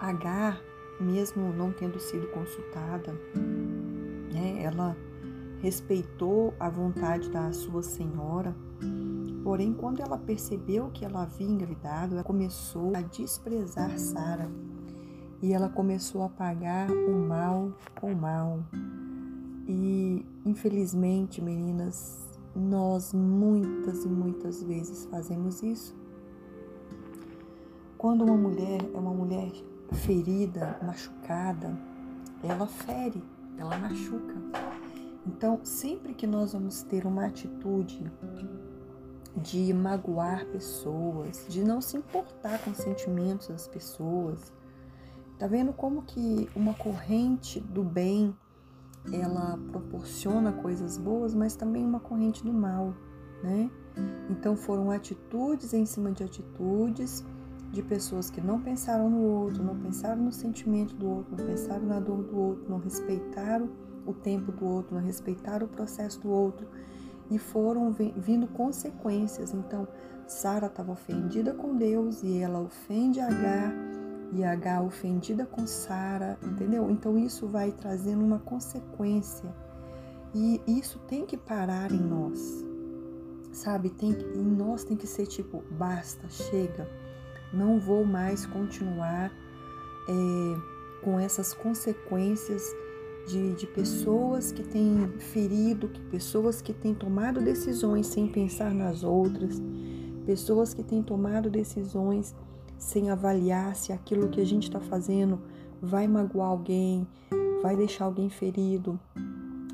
Agar, 0.00 0.60
mesmo 1.00 1.52
não 1.52 1.72
tendo 1.72 1.98
sido 1.98 2.28
consultada, 2.28 3.12
né, 4.32 4.62
ela 4.62 4.96
respeitou 5.60 6.54
a 6.60 6.68
vontade 6.68 7.28
da 7.30 7.52
sua 7.52 7.82
senhora, 7.82 8.54
porém, 9.42 9.74
quando 9.74 10.00
ela 10.00 10.16
percebeu 10.16 10.88
que 10.90 11.04
ela 11.04 11.22
havia 11.22 11.48
engravidado, 11.48 12.14
ela 12.14 12.22
começou 12.22 12.92
a 12.94 13.00
desprezar 13.00 13.98
Sara 13.98 14.48
e 15.40 15.52
ela 15.52 15.68
começou 15.68 16.22
a 16.22 16.28
pagar 16.28 16.90
o 16.90 17.18
mal 17.18 17.72
com 18.00 18.14
mal. 18.14 18.60
E 19.66 20.24
infelizmente, 20.44 21.42
meninas, 21.42 22.18
nós 22.54 23.12
muitas 23.12 24.04
e 24.04 24.08
muitas 24.08 24.62
vezes 24.62 25.04
fazemos 25.06 25.62
isso. 25.62 25.94
Quando 27.96 28.24
uma 28.24 28.36
mulher 28.36 28.80
é 28.94 28.98
uma 28.98 29.12
mulher 29.12 29.52
ferida, 29.92 30.78
machucada, 30.82 31.76
ela 32.42 32.66
fere, 32.66 33.22
ela 33.58 33.76
machuca. 33.78 34.34
Então, 35.26 35.60
sempre 35.62 36.14
que 36.14 36.26
nós 36.26 36.52
vamos 36.52 36.82
ter 36.82 37.04
uma 37.04 37.26
atitude 37.26 38.10
de 39.36 39.72
magoar 39.74 40.46
pessoas, 40.46 41.44
de 41.48 41.62
não 41.62 41.80
se 41.80 41.96
importar 41.96 42.58
com 42.64 42.70
os 42.70 42.78
sentimentos 42.78 43.48
das 43.48 43.68
pessoas, 43.68 44.52
Tá 45.38 45.46
vendo 45.46 45.72
como 45.72 46.02
que 46.02 46.48
uma 46.56 46.74
corrente 46.74 47.60
do 47.60 47.84
bem 47.84 48.34
ela 49.12 49.58
proporciona 49.70 50.52
coisas 50.52 50.98
boas, 50.98 51.34
mas 51.34 51.54
também 51.54 51.84
uma 51.84 52.00
corrente 52.00 52.44
do 52.44 52.52
mal, 52.52 52.92
né? 53.42 53.70
Então 54.28 54.56
foram 54.56 54.90
atitudes 54.90 55.72
em 55.72 55.86
cima 55.86 56.10
de 56.10 56.24
atitudes 56.24 57.24
de 57.70 57.82
pessoas 57.82 58.30
que 58.30 58.40
não 58.40 58.60
pensaram 58.60 59.08
no 59.08 59.22
outro, 59.22 59.62
não 59.62 59.78
pensaram 59.78 60.22
no 60.22 60.32
sentimento 60.32 60.94
do 60.96 61.08
outro, 61.08 61.36
não 61.36 61.46
pensaram 61.46 61.86
na 61.86 62.00
dor 62.00 62.24
do 62.24 62.36
outro, 62.36 62.68
não 62.68 62.78
respeitaram 62.78 63.70
o 64.06 64.12
tempo 64.12 64.50
do 64.50 64.64
outro, 64.64 64.94
não 64.94 65.02
respeitaram 65.02 65.66
o 65.66 65.68
processo 65.68 66.20
do 66.20 66.30
outro 66.30 66.66
e 67.30 67.38
foram 67.38 67.92
vindo 67.92 68.46
consequências. 68.48 69.52
Então, 69.52 69.86
Sara 70.26 70.66
estava 70.66 70.92
ofendida 70.92 71.54
com 71.54 71.76
Deus 71.76 72.22
e 72.22 72.38
ela 72.38 72.60
ofende 72.60 73.20
Agar 73.20 73.72
e 74.32 74.44
H 74.44 74.82
ofendida 74.82 75.46
com 75.46 75.66
Sara, 75.66 76.38
entendeu? 76.42 76.90
Então 76.90 77.18
isso 77.18 77.46
vai 77.46 77.72
trazendo 77.72 78.24
uma 78.24 78.38
consequência 78.38 79.52
e 80.34 80.60
isso 80.66 80.98
tem 81.08 81.24
que 81.24 81.36
parar 81.36 81.90
em 81.90 82.00
nós, 82.00 82.64
sabe? 83.52 83.90
Tem 83.90 84.10
em 84.10 84.44
nós 84.44 84.84
tem 84.84 84.96
que 84.96 85.06
ser 85.06 85.26
tipo 85.26 85.62
basta, 85.70 86.28
chega, 86.28 86.88
não 87.52 87.78
vou 87.78 88.04
mais 88.04 88.44
continuar 88.44 89.32
é, 90.08 91.04
com 91.04 91.18
essas 91.18 91.54
consequências 91.54 92.62
de, 93.26 93.54
de 93.54 93.66
pessoas 93.66 94.52
que 94.52 94.62
têm 94.62 95.08
ferido, 95.18 95.88
que 95.88 96.00
pessoas 96.02 96.60
que 96.60 96.72
têm 96.72 96.94
tomado 96.94 97.40
decisões 97.40 98.06
sem 98.06 98.26
pensar 98.26 98.72
nas 98.74 99.02
outras, 99.02 99.60
pessoas 100.26 100.74
que 100.74 100.82
têm 100.82 101.02
tomado 101.02 101.50
decisões 101.50 102.34
sem 102.78 103.10
avaliar 103.10 103.74
se 103.74 103.92
aquilo 103.92 104.28
que 104.28 104.40
a 104.40 104.46
gente 104.46 104.64
está 104.64 104.80
fazendo 104.80 105.40
vai 105.82 106.06
magoar 106.06 106.48
alguém, 106.48 107.06
vai 107.62 107.76
deixar 107.76 108.04
alguém 108.04 108.30
ferido. 108.30 108.98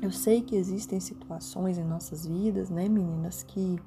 Eu 0.01 0.11
sei 0.11 0.41
que 0.41 0.55
existem 0.55 0.99
situações 0.99 1.77
em 1.77 1.83
nossas 1.83 2.25
vidas, 2.25 2.69
né, 2.69 2.89
meninas, 2.89 3.43
que 3.43 3.79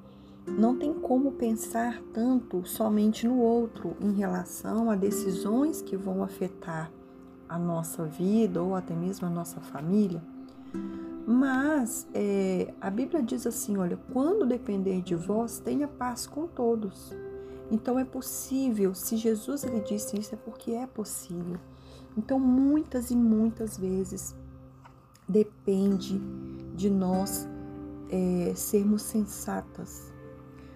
não 0.47 0.75
tem 0.75 0.93
como 0.93 1.33
pensar 1.33 2.01
tanto 2.13 2.65
somente 2.65 3.27
no 3.27 3.37
outro 3.39 3.95
em 4.01 4.13
relação 4.13 4.89
a 4.89 4.95
decisões 4.95 5.81
que 5.81 5.95
vão 5.95 6.23
afetar 6.23 6.91
a 7.47 7.57
nossa 7.57 8.05
vida 8.05 8.61
ou 8.61 8.75
até 8.75 8.95
mesmo 8.95 9.27
a 9.27 9.29
nossa 9.29 9.59
família. 9.59 10.21
Mas 11.25 12.07
é, 12.13 12.73
a 12.81 12.89
Bíblia 12.89 13.21
diz 13.21 13.45
assim: 13.45 13.77
olha, 13.77 13.97
quando 14.11 14.45
depender 14.45 15.01
de 15.01 15.15
vós, 15.15 15.59
tenha 15.59 15.87
paz 15.87 16.25
com 16.25 16.47
todos. 16.47 17.15
Então 17.71 17.99
é 17.99 18.05
possível, 18.05 18.95
se 18.95 19.15
Jesus 19.15 19.63
ele 19.63 19.81
disse 19.81 20.17
isso, 20.17 20.33
é 20.33 20.37
porque 20.37 20.71
é 20.71 20.87
possível. 20.87 21.59
Então, 22.17 22.39
muitas 22.39 23.11
e 23.11 23.15
muitas 23.15 23.77
vezes 23.77 24.35
depende 25.27 26.19
de 26.75 26.89
nós 26.89 27.47
é, 28.09 28.53
sermos 28.55 29.03
sensatas. 29.03 30.11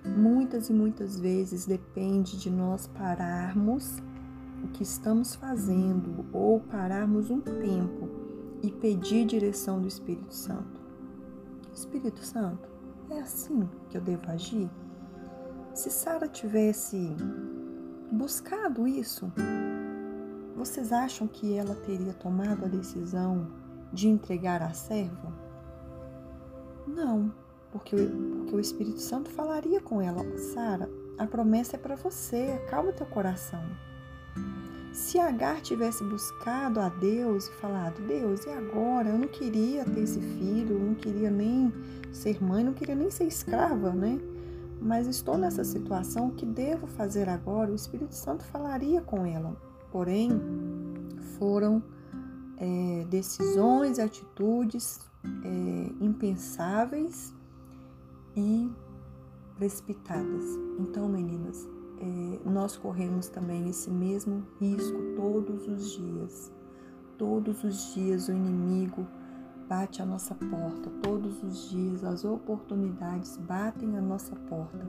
Muitas 0.05 0.69
e 0.69 0.73
muitas 0.73 1.19
vezes 1.19 1.65
depende 1.65 2.37
de 2.37 2.49
nós 2.49 2.87
pararmos 2.87 3.97
o 4.63 4.67
que 4.67 4.83
estamos 4.83 5.33
fazendo 5.33 6.25
ou 6.31 6.59
pararmos 6.59 7.29
um 7.29 7.41
tempo 7.41 8.09
e 8.61 8.71
pedir 8.71 9.25
direção 9.25 9.81
do 9.81 9.87
Espírito 9.87 10.33
Santo. 10.33 10.81
Espírito 11.73 12.23
Santo, 12.23 12.69
é 13.09 13.19
assim 13.19 13.67
que 13.89 13.97
eu 13.97 14.01
devo 14.01 14.29
agir? 14.29 14.69
Se 15.73 15.89
Sara 15.89 16.27
tivesse 16.27 17.15
buscado 18.11 18.87
isso, 18.87 19.31
vocês 20.55 20.93
acham 20.93 21.27
que 21.27 21.57
ela 21.57 21.73
teria 21.73 22.13
tomado 22.13 22.65
a 22.65 22.67
decisão 22.67 23.47
de 23.91 24.07
entregar 24.07 24.61
a 24.61 24.71
serva? 24.71 25.33
Não, 26.85 27.33
porque, 27.71 27.95
porque 27.95 28.55
o 28.55 28.59
Espírito 28.59 28.99
Santo 28.99 29.31
falaria 29.31 29.81
com 29.81 29.99
ela: 29.99 30.23
Sara, 30.37 30.87
a 31.17 31.25
promessa 31.25 31.75
é 31.75 31.79
para 31.79 31.95
você, 31.95 32.59
acalma 32.63 32.93
teu 32.93 33.07
coração. 33.07 33.63
Se 34.91 35.17
Agar 35.17 35.59
tivesse 35.59 36.03
buscado 36.03 36.79
a 36.79 36.89
Deus 36.89 37.47
e 37.47 37.53
falado: 37.53 37.99
Deus, 38.05 38.45
e 38.45 38.49
agora? 38.51 39.09
Eu 39.09 39.17
não 39.17 39.27
queria 39.27 39.83
ter 39.85 40.01
esse 40.01 40.21
filho, 40.21 40.77
não 40.77 40.93
queria 40.93 41.31
nem 41.31 41.73
ser 42.11 42.43
mãe, 42.43 42.63
não 42.63 42.73
queria 42.73 42.93
nem 42.93 43.09
ser 43.09 43.23
escrava, 43.23 43.91
né? 43.91 44.19
Mas 44.83 45.07
estou 45.07 45.37
nessa 45.37 45.63
situação, 45.63 46.27
o 46.27 46.31
que 46.33 46.45
devo 46.45 46.87
fazer 46.87 47.29
agora? 47.29 47.71
O 47.71 47.75
Espírito 47.75 48.13
Santo 48.13 48.43
falaria 48.43 49.01
com 49.01 49.25
ela. 49.25 49.55
Porém, 49.89 50.29
foram 51.39 51.81
é, 52.57 53.05
decisões, 53.09 53.97
atitudes 53.97 54.99
é, 55.23 56.03
impensáveis 56.03 57.33
e 58.35 58.69
precipitadas. 59.55 60.43
Então, 60.77 61.07
meninas, 61.07 61.65
é, 61.99 62.49
nós 62.49 62.75
corremos 62.75 63.29
também 63.29 63.69
esse 63.69 63.89
mesmo 63.89 64.45
risco 64.59 64.97
todos 65.15 65.65
os 65.65 65.91
dias. 65.91 66.51
Todos 67.17 67.63
os 67.63 67.93
dias 67.93 68.27
o 68.27 68.33
inimigo 68.33 69.07
bate 69.73 70.03
à 70.03 70.05
nossa 70.05 70.35
porta, 70.35 70.91
todos 71.01 71.41
os 71.41 71.67
dias 71.71 72.03
as 72.03 72.23
oportunidades 72.23 73.37
batem 73.37 73.97
à 73.97 74.01
nossa 74.01 74.35
porta. 74.35 74.85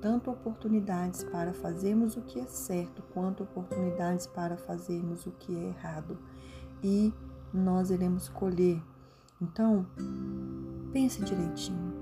Tanto 0.00 0.30
oportunidades 0.30 1.24
para 1.24 1.52
fazermos 1.52 2.16
o 2.16 2.20
que 2.22 2.38
é 2.38 2.46
certo, 2.46 3.02
quanto 3.12 3.42
oportunidades 3.42 4.28
para 4.28 4.56
fazermos 4.56 5.26
o 5.26 5.32
que 5.32 5.56
é 5.56 5.64
errado. 5.64 6.16
E 6.80 7.12
nós 7.52 7.90
iremos 7.90 8.28
colher. 8.28 8.80
Então, 9.42 9.84
pense 10.92 11.20
direitinho. 11.24 11.92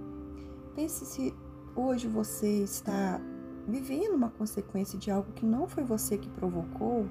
Pense 0.75 1.07
se 1.07 1.35
hoje 1.75 2.09
você 2.09 2.63
está 2.63 3.19
vivendo 3.67 4.17
uma 4.17 4.29
consequência 4.29 4.99
de 4.99 5.11
algo 5.11 5.33
que 5.33 5.47
não 5.47 5.67
foi 5.67 5.83
você 5.83 6.19
que 6.19 6.29
provocou, 6.29 7.07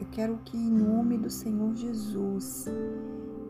eu 0.00 0.06
quero 0.10 0.38
que, 0.44 0.56
em 0.56 0.70
nome 0.70 1.18
do 1.18 1.30
Senhor 1.30 1.72
Jesus, 1.76 2.66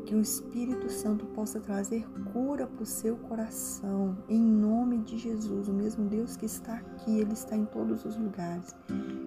que 0.01 0.15
o 0.15 0.21
Espírito 0.21 0.91
Santo 0.91 1.27
possa 1.27 1.61
trazer 1.61 2.07
cura 2.33 2.67
para 2.67 2.83
o 2.83 2.87
seu 2.87 3.17
coração, 3.17 4.17
em 4.29 4.41
nome 4.41 4.99
de 4.99 5.19
Jesus, 5.19 5.69
o 5.69 5.73
mesmo 5.73 6.05
Deus 6.05 6.37
que 6.37 6.47
está 6.47 6.75
aqui, 6.75 7.19
Ele 7.19 7.33
está 7.33 7.57
em 7.57 7.65
todos 7.65 8.05
os 8.05 8.17
lugares. 8.17 8.75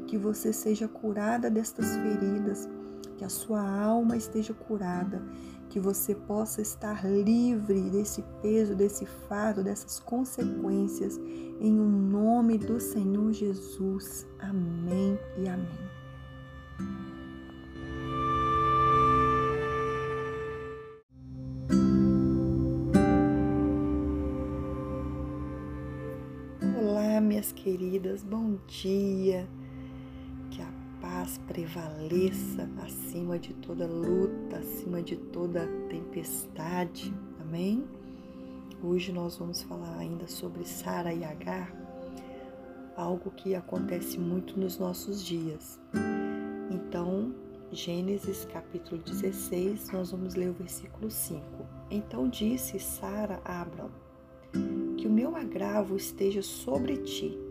Que 0.08 0.18
você 0.18 0.52
seja 0.52 0.88
curada 0.88 1.50
destas 1.50 1.96
feridas, 1.96 2.70
que 3.18 3.24
a 3.24 3.30
sua 3.30 3.62
alma 3.62 4.18
esteja 4.18 4.54
curada, 4.54 5.22
que 5.70 5.80
você 5.80 6.14
possa 6.14 6.62
estar 6.62 7.06
livre 7.06 7.90
desse 7.90 8.24
peso, 8.42 8.76
desse 8.76 9.06
fardo, 9.06 9.64
dessas 9.64 10.00
consequências, 10.00 11.18
em 11.60 11.80
um 11.80 11.90
nome 11.90 12.58
do 12.58 12.80
Senhor 12.80 13.32
Jesus. 13.32 14.28
Amém 14.40 15.18
e 15.38 15.48
amém. 15.48 17.13
Bom 28.22 28.58
dia 28.68 29.48
paz 31.04 31.38
prevaleça 31.48 32.70
acima 32.82 33.38
de 33.38 33.54
toda 33.56 33.86
luta, 33.86 34.58
acima 34.58 35.02
de 35.02 35.18
toda 35.18 35.68
tempestade. 35.90 37.14
Amém? 37.42 37.84
Hoje 38.82 39.12
nós 39.12 39.36
vamos 39.36 39.62
falar 39.62 39.98
ainda 39.98 40.30
sobre 40.30 40.64
Sara 40.64 41.14
e 41.14 41.26
Agar, 41.26 41.76
algo 42.96 43.32
que 43.32 43.54
acontece 43.54 44.18
muito 44.18 44.58
nos 44.58 44.80
nossos 44.80 45.22
dias. 45.26 45.78
Então, 46.72 47.36
Gênesis 47.70 48.46
capítulo 48.46 49.02
16, 49.02 49.92
nós 49.92 50.12
vamos 50.12 50.36
ler 50.36 50.52
o 50.52 50.54
versículo 50.54 51.12
5. 51.12 51.42
Então 51.92 52.30
disse 52.30 52.80
Sara 52.80 53.42
a 53.44 53.62
Abraão: 53.62 53.92
Que 54.98 55.06
o 55.06 55.12
meu 55.12 55.36
agravo 55.36 55.98
esteja 55.98 56.42
sobre 56.42 56.96
ti 56.98 57.43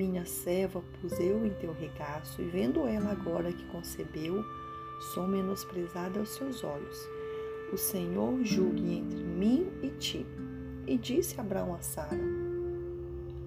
minha 0.00 0.24
serva 0.24 0.82
pus 0.98 1.20
eu 1.20 1.44
em 1.44 1.50
teu 1.50 1.74
regaço, 1.74 2.40
e 2.40 2.46
vendo 2.46 2.86
ela 2.86 3.10
agora 3.10 3.52
que 3.52 3.66
concebeu, 3.66 4.42
sou 5.12 5.28
menosprezada 5.28 6.18
aos 6.18 6.30
seus 6.30 6.64
olhos. 6.64 7.06
O 7.70 7.76
Senhor 7.76 8.42
julgue 8.42 8.94
entre 8.94 9.22
mim 9.22 9.68
e 9.82 9.90
ti. 9.90 10.26
E 10.86 10.96
disse 10.96 11.38
Abraão 11.38 11.74
a 11.74 11.82
Sara: 11.82 12.18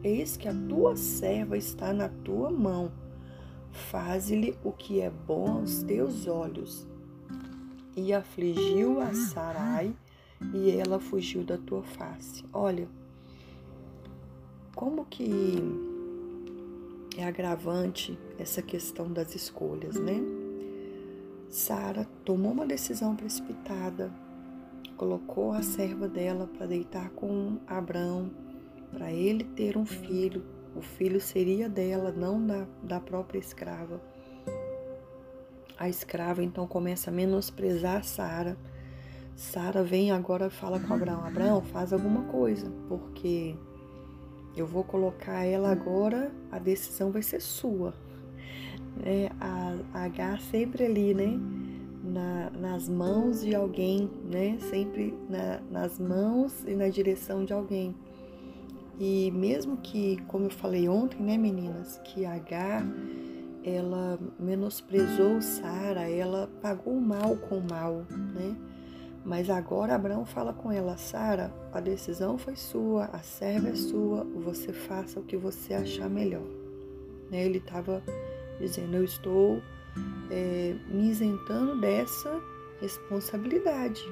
Eis 0.03 0.37
que 0.37 0.47
a 0.47 0.53
tua 0.53 0.95
serva 0.95 1.57
está 1.57 1.91
na 1.91 2.07
tua 2.07 2.51
mão. 2.51 2.91
Faze-lhe 3.71 4.55
o 4.63 4.71
que 4.71 5.01
é 5.01 5.09
bom 5.09 5.57
aos 5.57 5.81
teus 5.81 6.27
olhos. 6.27 6.87
E 7.97 8.13
afligiu 8.13 9.01
a 9.01 9.11
Sarai, 9.15 9.95
e 10.53 10.69
ela 10.69 10.99
fugiu 10.99 11.43
da 11.43 11.57
tua 11.57 11.81
face. 11.81 12.45
Olha, 12.53 12.87
como 14.75 15.05
que 15.05 15.92
é 17.17 17.26
agravante 17.26 18.17
essa 18.38 18.62
questão 18.62 19.12
das 19.12 19.36
escolhas, 19.36 19.95
né? 19.95 20.21
Sara 21.49 22.08
tomou 22.26 22.52
uma 22.52 22.65
decisão 22.65 23.15
precipitada, 23.15 24.12
colocou 24.97 25.52
a 25.52 25.62
serva 25.62 26.08
dela 26.08 26.49
para 26.58 26.65
deitar 26.65 27.10
com 27.12 27.60
Abraão, 27.67 28.32
para 28.91 29.12
ele 29.12 29.43
ter 29.43 29.78
um 29.78 29.86
filho. 29.86 30.43
O 30.76 30.82
filho 30.82 31.21
seria 31.21 31.69
dela, 31.69 32.12
não 32.12 32.43
da, 32.45 32.65
da 32.82 32.99
própria 32.99 33.38
escrava. 33.38 34.02
A 35.78 35.88
escrava 35.88 36.43
então 36.43 36.65
começa 36.65 37.12
a 37.12 37.13
menosprezar 37.13 38.04
Sara. 38.04 38.58
Sara 39.36 39.84
vem 39.84 40.12
agora 40.12 40.47
e 40.47 40.49
fala 40.49 40.80
com 40.80 40.93
Abraão: 40.93 41.26
Abraão, 41.26 41.62
faz 41.62 41.93
alguma 41.93 42.23
coisa, 42.23 42.71
porque 42.88 43.56
eu 44.55 44.67
vou 44.67 44.83
colocar 44.83 45.43
ela 45.43 45.71
agora, 45.71 46.31
a 46.51 46.59
decisão 46.59 47.11
vai 47.11 47.21
ser 47.21 47.41
sua. 47.41 47.93
É, 49.03 49.31
a, 49.39 50.05
H 50.05 50.39
sempre 50.51 50.85
ali, 50.85 51.13
né? 51.13 51.39
Na, 52.03 52.49
nas 52.51 52.89
mãos 52.89 53.41
de 53.41 53.55
alguém, 53.55 54.09
né? 54.29 54.57
Sempre 54.59 55.13
na, 55.29 55.61
nas 55.71 55.99
mãos 55.99 56.63
e 56.67 56.75
na 56.75 56.89
direção 56.89 57.43
de 57.43 57.53
alguém. 57.53 57.95
E 58.99 59.31
mesmo 59.31 59.77
que, 59.77 60.17
como 60.27 60.45
eu 60.45 60.49
falei 60.51 60.87
ontem, 60.87 61.19
né, 61.21 61.37
meninas, 61.37 61.99
que 62.03 62.25
a 62.25 62.33
H 62.33 62.85
ela 63.63 64.19
menosprezou 64.39 65.41
Sara, 65.41 66.09
ela 66.09 66.47
pagou 66.61 66.99
mal 66.99 67.35
com 67.37 67.59
mal, 67.61 68.05
né? 68.09 68.55
Mas 69.25 69.49
agora 69.49 69.95
Abraão 69.95 70.25
fala 70.25 70.53
com 70.53 70.71
ela: 70.71 70.97
Sara, 70.97 71.53
a 71.71 71.79
decisão 71.79 72.38
foi 72.38 72.55
sua, 72.55 73.05
a 73.05 73.19
serva 73.19 73.69
é 73.69 73.75
sua, 73.75 74.23
você 74.23 74.73
faça 74.73 75.19
o 75.19 75.23
que 75.23 75.38
você 75.38 75.73
achar 75.73 76.09
melhor. 76.09 76.45
Né? 77.31 77.45
Ele 77.45 77.59
estava 77.59 78.03
dizendo: 78.59 78.97
Eu 78.97 79.03
estou 79.03 79.62
é, 80.29 80.75
me 80.89 81.09
isentando 81.09 81.79
dessa 81.79 82.41
responsabilidade. 82.81 84.03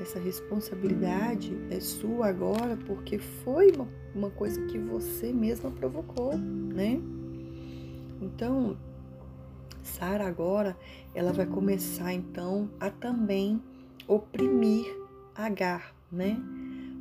Essa 0.00 0.18
responsabilidade 0.18 1.56
é 1.70 1.78
sua 1.78 2.28
agora 2.28 2.76
porque 2.86 3.18
foi 3.18 3.70
uma, 3.72 3.88
uma 4.14 4.30
coisa 4.30 4.60
que 4.66 4.78
você 4.78 5.32
mesma 5.32 5.70
provocou, 5.70 6.36
né? 6.36 7.00
Então, 8.20 8.76
Sara 9.82 10.26
agora 10.26 10.76
ela 11.14 11.32
vai 11.32 11.46
começar 11.46 12.12
então 12.12 12.70
a 12.80 12.90
também 12.90 13.60
oprimir 14.06 14.86
Agar, 15.34 15.94
né? 16.10 16.38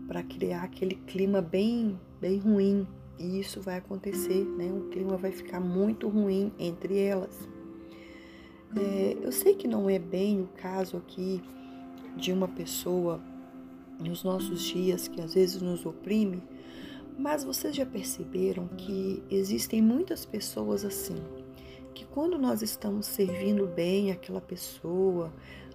Para 0.08 0.24
criar 0.24 0.64
aquele 0.64 0.96
clima 0.96 1.42
bem, 1.42 2.00
bem 2.20 2.40
ruim. 2.40 2.88
E 3.20 3.40
isso 3.40 3.62
vai 3.62 3.78
acontecer, 3.78 4.46
né? 4.58 4.72
O 4.72 4.90
clima 4.90 5.18
vai 5.18 5.32
ficar 5.32 5.60
muito 5.60 6.08
ruim 6.08 6.52
entre 6.58 6.98
elas. 6.98 7.48
É, 8.76 9.18
eu 9.22 9.32
sei 9.34 9.54
que 9.54 9.68
não 9.68 9.90
é 9.90 10.00
bem 10.00 10.42
o 10.42 10.48
caso 10.48 10.96
aqui 10.96 11.44
de 12.16 12.32
uma 12.32 12.48
pessoa 12.48 13.22
nos 14.00 14.24
nossos 14.24 14.62
dias 14.62 15.08
que 15.08 15.22
às 15.22 15.34
vezes 15.34 15.62
nos 15.62 15.86
oprime, 15.86 16.42
mas 17.18 17.44
vocês 17.44 17.76
já 17.76 17.86
perceberam 17.86 18.68
que 18.70 19.22
existem 19.30 19.82
muitas 19.82 20.26
pessoas 20.26 20.84
assim, 20.84 21.18
que 21.94 22.06
quando 22.06 22.38
nós 22.38 22.62
estamos 22.62 23.06
servindo 23.06 23.68
bem 23.68 24.12
aquela 24.12 24.42
pessoa, 24.42 25.32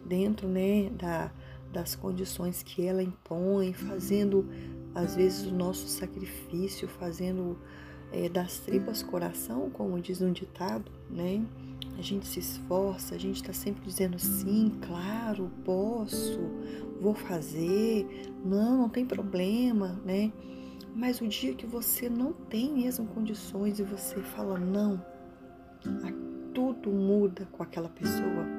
dentro 0.07 0.49
né, 0.49 0.91
da, 0.91 1.31
das 1.73 1.95
condições 1.95 2.63
que 2.63 2.87
ela 2.87 3.03
impõe, 3.03 3.73
fazendo 3.73 4.49
às 4.95 5.17
vezes 5.17 5.47
o 5.47 5.55
nosso 5.55 5.87
sacrifício, 5.87 6.89
fazendo 6.89 7.59
é, 8.13 8.29
das 8.29 8.59
tripas 8.61 9.03
coração, 9.03 9.69
como 9.71 10.01
diz 10.01 10.23
um 10.23 10.33
ditado, 10.33 10.91
né? 11.11 11.45
A 11.99 12.03
gente 12.03 12.27
se 12.27 12.41
esforça, 12.41 13.15
a 13.15 13.19
gente 13.19 13.37
está 13.37 13.53
sempre 13.53 13.85
dizendo 13.85 14.19
sim, 14.19 14.73
claro, 14.87 15.51
posso, 15.65 16.41
vou 17.01 17.15
fazer, 17.15 18.07
não, 18.45 18.79
não 18.79 18.89
tem 18.89 19.05
problema, 19.05 20.01
né? 20.05 20.33
Mas 20.95 21.21
o 21.21 21.29
dia 21.29 21.55
que 21.55 21.67
você 21.67 22.09
não 22.09 22.33
tem 22.33 22.73
mesmo 22.73 23.07
condições 23.09 23.79
e 23.79 23.83
você 23.83 24.17
fala 24.23 24.59
não, 24.59 25.03
tudo 26.55 26.91
muda 26.91 27.47
com 27.53 27.63
aquela 27.63 27.89
pessoa. 27.91 28.56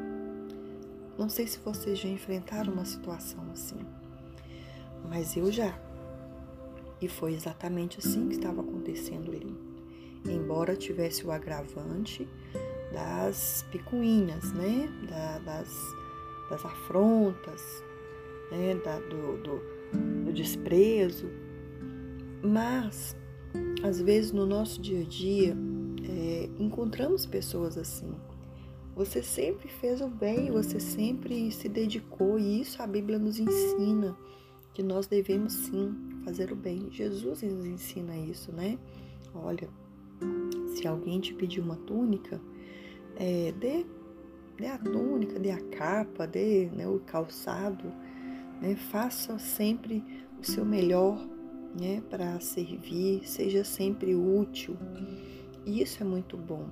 Não 1.18 1.30
sei 1.30 1.48
se 1.48 1.58
vocês 1.60 1.98
já 1.98 2.08
enfrentaram 2.08 2.74
uma 2.74 2.86
situação 2.86 3.44
assim, 3.52 3.80
mas 5.10 5.36
eu 5.36 5.52
já. 5.52 5.78
E 7.02 7.08
foi 7.08 7.34
exatamente 7.34 8.00
assim 8.00 8.28
que 8.28 8.36
estava 8.36 8.62
acontecendo 8.62 9.32
ali. 9.32 9.56
Embora 10.26 10.76
tivesse 10.76 11.26
o 11.26 11.32
agravante 11.32 12.28
das 12.92 13.66
picuinhas, 13.72 14.52
né? 14.54 14.90
Da, 15.10 15.40
das, 15.40 15.70
das 16.50 16.66
afrontas, 16.66 17.62
né? 18.52 18.76
Da, 18.84 19.00
do, 19.00 19.38
do, 19.38 19.62
do 20.26 20.34
desprezo. 20.34 21.30
Mas, 22.44 23.16
às 23.84 24.00
vezes, 24.00 24.32
no 24.32 24.46
nosso 24.46 24.80
dia 24.82 25.02
a 25.02 25.06
dia, 25.06 25.56
é, 26.04 26.50
encontramos 26.60 27.26
pessoas 27.26 27.78
assim. 27.78 28.14
Você 28.98 29.22
sempre 29.22 29.68
fez 29.68 30.02
o 30.02 30.08
bem, 30.08 30.50
você 30.50 30.80
sempre 30.80 31.52
se 31.52 31.70
dedicou, 31.70 32.40
e 32.40 32.62
isso 32.62 32.82
a 32.82 32.88
Bíblia 32.88 33.20
nos 33.20 33.38
ensina 33.38 34.18
que 34.74 34.82
nós 34.82 35.06
devemos 35.06 35.54
sim 35.54 35.96
fazer 36.26 36.52
o 36.52 36.56
bem. 36.56 36.88
Jesus 36.90 37.44
nos 37.44 37.64
ensina 37.64 38.18
isso, 38.18 38.52
né? 38.52 38.80
Olha, 39.36 39.70
se 40.74 40.88
alguém 40.88 41.20
te 41.20 41.32
pedir 41.32 41.60
uma 41.60 41.76
túnica, 41.76 42.42
é, 43.18 43.54
dê, 43.60 43.86
dê 44.58 44.66
a 44.66 44.80
túnica, 44.80 45.40
dê 45.40 45.52
a 45.52 45.62
capa, 45.62 46.26
dê 46.26 46.68
né, 46.76 46.88
o 46.88 47.00
calçado, 47.02 47.94
né? 48.60 48.76
faça 48.76 49.38
sempre 49.38 50.04
o 50.42 50.44
seu 50.44 50.66
melhor 50.66 51.24
né, 51.80 52.02
para 52.10 52.40
servir, 52.40 53.22
seja 53.28 53.64
sempre 53.64 54.16
útil. 54.16 54.76
Isso 55.68 56.02
é 56.02 56.04
muito 56.04 56.36
bom. 56.36 56.68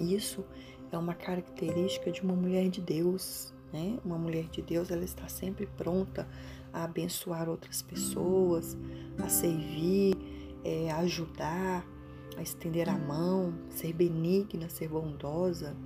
Isso 0.00 0.42
é 0.90 0.98
uma 0.98 1.14
característica 1.14 2.10
de 2.10 2.22
uma 2.22 2.34
mulher 2.34 2.68
de 2.68 2.80
Deus, 2.80 3.52
né? 3.72 3.98
Uma 4.04 4.18
mulher 4.18 4.44
de 4.44 4.62
Deus, 4.62 4.90
ela 4.90 5.04
está 5.04 5.28
sempre 5.28 5.66
pronta 5.76 6.26
a 6.72 6.84
abençoar 6.84 7.48
outras 7.48 7.82
pessoas, 7.82 8.76
a 9.22 9.28
servir, 9.28 10.16
é, 10.64 10.90
a 10.90 10.98
ajudar, 10.98 11.86
a 12.36 12.42
estender 12.42 12.88
a 12.88 12.96
mão, 12.96 13.52
ser 13.70 13.92
benigna, 13.92 14.68
ser 14.68 14.88
bondosa. 14.88 15.76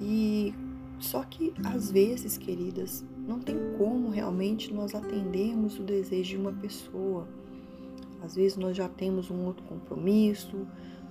E 0.00 0.54
só 0.98 1.22
que 1.24 1.52
às 1.64 1.90
vezes, 1.90 2.36
queridas, 2.36 3.04
não 3.26 3.38
tem 3.40 3.56
como 3.76 4.10
realmente 4.10 4.72
nós 4.72 4.94
atendermos 4.94 5.78
o 5.78 5.82
desejo 5.82 6.30
de 6.30 6.36
uma 6.36 6.52
pessoa. 6.52 7.28
Às 8.22 8.34
vezes 8.34 8.56
nós 8.56 8.76
já 8.76 8.88
temos 8.88 9.30
um 9.30 9.44
outro 9.44 9.64
compromisso, 9.66 10.66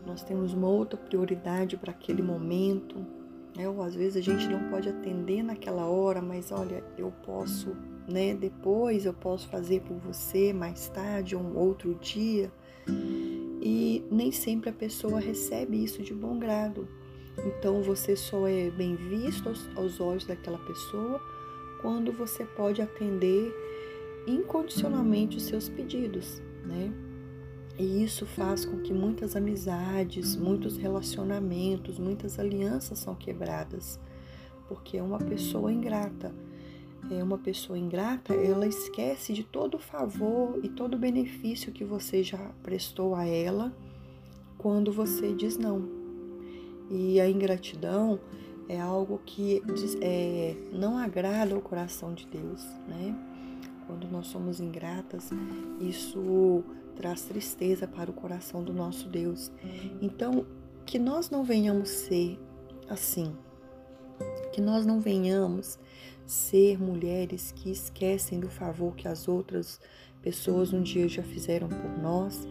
nós 0.08 0.24
temos 0.24 0.54
uma 0.54 0.68
outra 0.68 0.98
prioridade 0.98 1.76
para 1.76 1.92
aquele 1.92 2.22
momento. 2.22 2.96
Né? 3.56 3.68
Ou 3.68 3.84
às 3.84 3.94
vezes 3.94 4.16
a 4.18 4.22
gente 4.22 4.48
não 4.48 4.70
pode 4.70 4.88
atender 4.88 5.44
naquela 5.44 5.86
hora, 5.86 6.22
mas 6.22 6.52
olha, 6.52 6.84
eu 6.98 7.12
posso, 7.26 7.76
né? 8.08 8.34
Depois 8.34 9.06
eu 9.06 9.14
posso 9.14 9.50
fazer 9.50 9.82
por 9.82 9.98
você 9.98 10.54
mais 10.54 10.88
tarde 10.90 11.36
ou 11.36 11.42
um 11.42 11.58
outro 11.58 11.94
dia. 11.96 12.52
E 13.62 14.04
nem 14.10 14.32
sempre 14.32 14.70
a 14.70 14.74
pessoa 14.74 15.20
recebe 15.20 15.84
isso 15.84 16.02
de 16.02 16.14
bom 16.14 16.40
grado. 16.40 16.88
Então 17.46 17.84
você 17.84 18.16
só 18.16 18.48
é 18.48 18.72
bem 18.72 18.96
visto 18.96 19.50
aos, 19.50 19.70
aos 19.76 20.00
olhos 20.00 20.26
daquela 20.26 20.58
pessoa 20.60 21.22
quando 21.82 22.12
você 22.12 22.46
pode 22.46 22.82
atender 22.82 23.54
incondicionalmente 24.26 25.38
os 25.38 25.44
seus 25.44 25.70
pedidos, 25.70 26.42
né? 26.66 26.92
E 27.78 28.04
isso 28.04 28.26
faz 28.26 28.66
com 28.66 28.80
que 28.80 28.92
muitas 28.92 29.36
amizades, 29.36 30.36
muitos 30.36 30.78
relacionamentos, 30.78 32.00
muitas 32.00 32.40
alianças 32.40 32.98
são 32.98 33.14
quebradas, 33.14 34.00
porque 34.68 34.98
é 34.98 35.04
uma 35.04 35.20
pessoa 35.20 35.72
ingrata. 35.72 36.34
É 37.12 37.24
uma 37.24 37.38
pessoa 37.38 37.78
ingrata, 37.78 38.34
ela 38.34 38.68
esquece 38.68 39.32
de 39.32 39.44
todo 39.44 39.76
o 39.76 39.80
favor 39.80 40.60
e 40.64 40.68
todo 40.68 40.96
o 40.96 40.98
benefício 40.98 41.72
que 41.72 41.86
você 41.86 42.22
já 42.22 42.52
prestou 42.62 43.16
a 43.16 43.26
ela 43.26 43.72
quando 44.58 44.92
você 44.92 45.34
diz 45.34 45.58
não. 45.58 45.88
E 46.90 47.22
a 47.22 47.30
ingratidão 47.30 48.20
é 48.68 48.80
algo 48.80 49.22
que 49.26 49.62
é, 50.02 50.56
não 50.74 50.98
agrada 50.98 51.56
ao 51.56 51.62
coração 51.62 52.14
de 52.14 52.26
Deus, 52.28 52.66
né? 52.88 53.16
Quando 53.86 54.10
nós 54.12 54.28
somos 54.28 54.60
ingratas, 54.60 55.30
isso 55.80 56.64
traz 56.98 57.22
tristeza 57.22 57.88
para 57.88 58.10
o 58.10 58.14
coração 58.14 58.64
do 58.64 58.74
nosso 58.74 59.08
Deus. 59.08 59.52
Então, 60.02 60.46
que 60.86 60.98
nós 60.98 61.30
não 61.30 61.44
venhamos 61.44 61.90
ser 61.90 62.40
assim, 62.90 63.36
que 64.52 64.60
nós 64.60 64.86
não 64.86 65.00
venhamos 65.00 65.78
ser 66.26 66.82
mulheres 66.82 67.54
que 67.56 67.70
esquecem 67.70 68.40
do 68.40 68.50
favor 68.50 68.96
que 68.96 69.08
as 69.08 69.28
outras 69.28 69.80
pessoas 70.22 70.74
um 70.74 70.82
dia 70.82 71.08
já 71.08 71.22
fizeram 71.22 71.70
por 71.70 72.02
nós, 72.02 72.48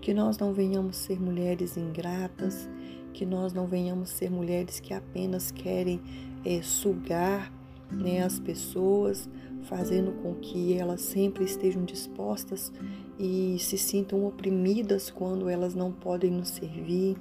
que 0.00 0.14
nós 0.14 0.38
não 0.38 0.54
venhamos 0.54 0.96
ser 0.96 1.20
mulheres 1.20 1.76
ingratas, 1.76 2.68
que 3.12 3.26
nós 3.26 3.52
não 3.52 3.66
venhamos 3.66 4.10
ser 4.10 4.30
mulheres 4.30 4.78
que 4.78 4.94
apenas 4.94 5.50
querem 5.50 6.00
é, 6.44 6.62
sugar 6.62 7.52
né, 7.90 8.22
as 8.22 8.38
pessoas, 8.38 9.28
fazendo 9.68 10.12
com 10.22 10.34
que 10.34 10.72
elas 10.72 11.02
sempre 11.02 11.44
estejam 11.44 11.84
dispostas 11.84 12.72
e 13.18 13.56
se 13.58 13.76
sintam 13.76 14.24
oprimidas 14.26 15.10
quando 15.10 15.48
elas 15.48 15.74
não 15.74 15.92
podem 15.92 16.30
nos 16.30 16.48
servir. 16.48 17.16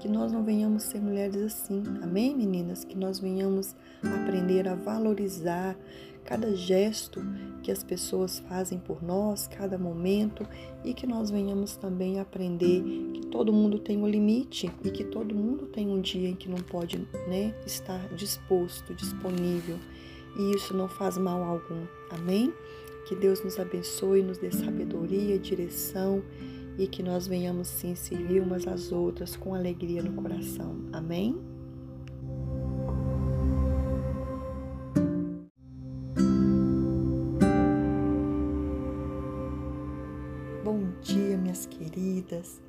Que 0.00 0.08
nós 0.08 0.32
não 0.32 0.42
venhamos 0.42 0.84
ser 0.84 0.98
mulheres 0.98 1.36
assim, 1.42 1.82
amém, 2.02 2.34
meninas? 2.34 2.84
Que 2.84 2.96
nós 2.96 3.20
venhamos 3.20 3.76
aprender 4.02 4.66
a 4.66 4.74
valorizar 4.74 5.76
cada 6.24 6.54
gesto 6.54 7.20
que 7.62 7.70
as 7.70 7.82
pessoas 7.82 8.38
fazem 8.38 8.78
por 8.78 9.02
nós, 9.02 9.46
cada 9.46 9.76
momento, 9.76 10.46
e 10.82 10.94
que 10.94 11.06
nós 11.06 11.30
venhamos 11.30 11.76
também 11.76 12.18
aprender 12.18 12.82
que 13.12 13.26
todo 13.26 13.52
mundo 13.52 13.78
tem 13.78 13.98
um 13.98 14.08
limite 14.08 14.70
e 14.82 14.90
que 14.90 15.04
todo 15.04 15.34
mundo 15.34 15.66
tem 15.66 15.88
um 15.88 16.00
dia 16.00 16.30
em 16.30 16.34
que 16.34 16.48
não 16.48 16.58
pode 16.58 17.06
né, 17.28 17.54
estar 17.66 18.08
disposto, 18.14 18.94
disponível 18.94 19.78
e 20.36 20.52
isso 20.52 20.76
não 20.76 20.88
faz 20.88 21.16
mal 21.18 21.42
algum. 21.42 21.86
Amém? 22.10 22.52
Que 23.06 23.14
Deus 23.14 23.42
nos 23.42 23.58
abençoe, 23.58 24.22
nos 24.22 24.38
dê 24.38 24.50
sabedoria, 24.50 25.38
direção 25.38 26.22
e 26.78 26.86
que 26.86 27.02
nós 27.02 27.26
venhamos 27.26 27.68
sim 27.68 27.94
servir 27.94 28.40
umas 28.40 28.66
às 28.66 28.92
outras 28.92 29.36
com 29.36 29.54
alegria 29.54 30.02
no 30.02 30.12
coração. 30.22 30.76
Amém? 30.92 31.36
Bom 40.64 40.92
dia, 41.02 41.36
minhas 41.36 41.66
queridas. 41.66 42.62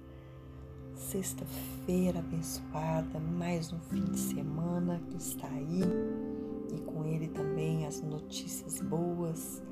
Sexta-feira 0.96 2.20
abençoada, 2.20 3.20
mais 3.20 3.72
um 3.72 3.80
fim 3.80 4.06
de 4.06 4.20
semana 4.20 5.02
que 5.10 5.18
está 5.18 5.48
aí 5.48 6.41
e 6.72 6.80
com 6.82 7.06
ele 7.06 7.28
também 7.28 7.86
as 7.86 8.02
notícias 8.02 8.82
boas, 8.82 9.64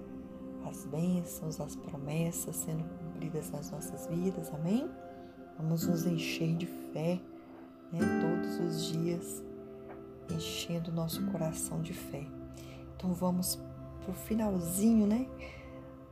as 0.65 0.85
bênçãos, 0.85 1.59
as 1.59 1.75
promessas 1.75 2.55
sendo 2.55 2.83
cumpridas 2.83 3.49
nas 3.51 3.71
nossas 3.71 4.07
vidas, 4.07 4.53
amém? 4.53 4.89
Vamos 5.57 5.87
nos 5.87 6.05
encher 6.05 6.55
de 6.55 6.65
fé 6.65 7.19
né, 7.91 7.99
todos 8.21 8.59
os 8.59 8.85
dias 8.85 9.43
enchendo 10.31 10.91
nosso 10.91 11.25
coração 11.27 11.81
de 11.81 11.93
fé. 11.93 12.25
Então 12.95 13.13
vamos 13.13 13.59
para 14.01 14.11
o 14.11 14.13
finalzinho, 14.13 15.07
né? 15.07 15.27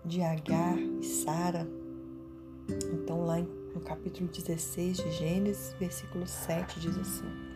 De 0.04 0.22
Agar 0.22 0.78
e 0.78 1.04
Sara. 1.04 1.68
Então, 2.94 3.26
lá 3.26 3.40
no 3.74 3.80
capítulo 3.82 4.30
16 4.30 4.98
de 4.98 5.12
Gênesis, 5.12 5.74
versículo 5.80 6.26
7, 6.26 6.80
diz 6.80 6.98
assim: 6.98 7.47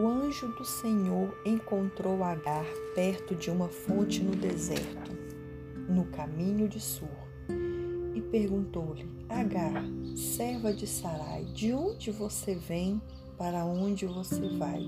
O 0.00 0.06
anjo 0.06 0.46
do 0.46 0.64
Senhor 0.64 1.36
encontrou 1.44 2.22
Agar 2.22 2.64
perto 2.94 3.34
de 3.34 3.50
uma 3.50 3.66
fonte 3.66 4.22
no 4.22 4.30
deserto, 4.30 5.10
no 5.88 6.04
caminho 6.04 6.68
de 6.68 6.78
Sur, 6.78 7.08
e 8.14 8.20
perguntou-lhe: 8.20 9.10
Agar, 9.28 9.82
serva 10.14 10.72
de 10.72 10.86
Sarai, 10.86 11.46
de 11.46 11.72
onde 11.72 12.12
você 12.12 12.54
vem? 12.54 13.02
Para 13.36 13.64
onde 13.64 14.06
você 14.06 14.48
vai? 14.56 14.80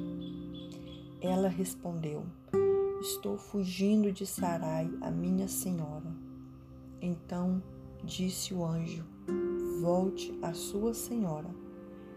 Ela 1.21 1.49
respondeu: 1.49 2.25
Estou 3.01 3.37
fugindo 3.37 4.13
de 4.13 4.25
Sarai, 4.25 4.89
a 5.01 5.11
minha 5.11 5.49
senhora. 5.49 6.07
Então 7.03 7.61
disse 8.05 8.55
o 8.55 8.65
anjo: 8.65 9.05
Volte 9.83 10.33
à 10.41 10.53
sua 10.53 10.95
senhora 10.95 11.51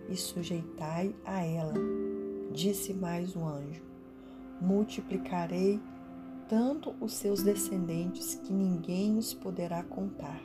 e 0.07 0.15
sujeitai 0.15 1.15
a 1.25 1.43
ela. 1.43 2.12
Disse 2.53 2.93
mais 2.93 3.35
o 3.35 3.43
anjo: 3.43 3.83
Multiplicarei 4.61 5.81
tanto 6.47 6.95
os 7.01 7.13
seus 7.13 7.43
descendentes 7.43 8.35
que 8.35 8.53
ninguém 8.53 9.17
os 9.17 9.33
poderá 9.33 9.83
contar. 9.83 10.41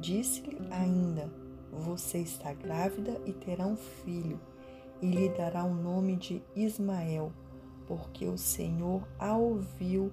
Disse-lhe 0.00 0.66
ainda: 0.70 1.30
Você 1.70 2.18
está 2.18 2.54
grávida 2.54 3.20
e 3.26 3.32
terá 3.32 3.66
um 3.66 3.76
filho, 3.76 4.40
e 5.02 5.10
lhe 5.10 5.28
dará 5.30 5.64
o 5.64 5.74
nome 5.74 6.16
de 6.16 6.42
Ismael 6.56 7.32
porque 7.86 8.26
o 8.26 8.38
Senhor 8.38 9.06
a 9.18 9.36
ouviu 9.36 10.10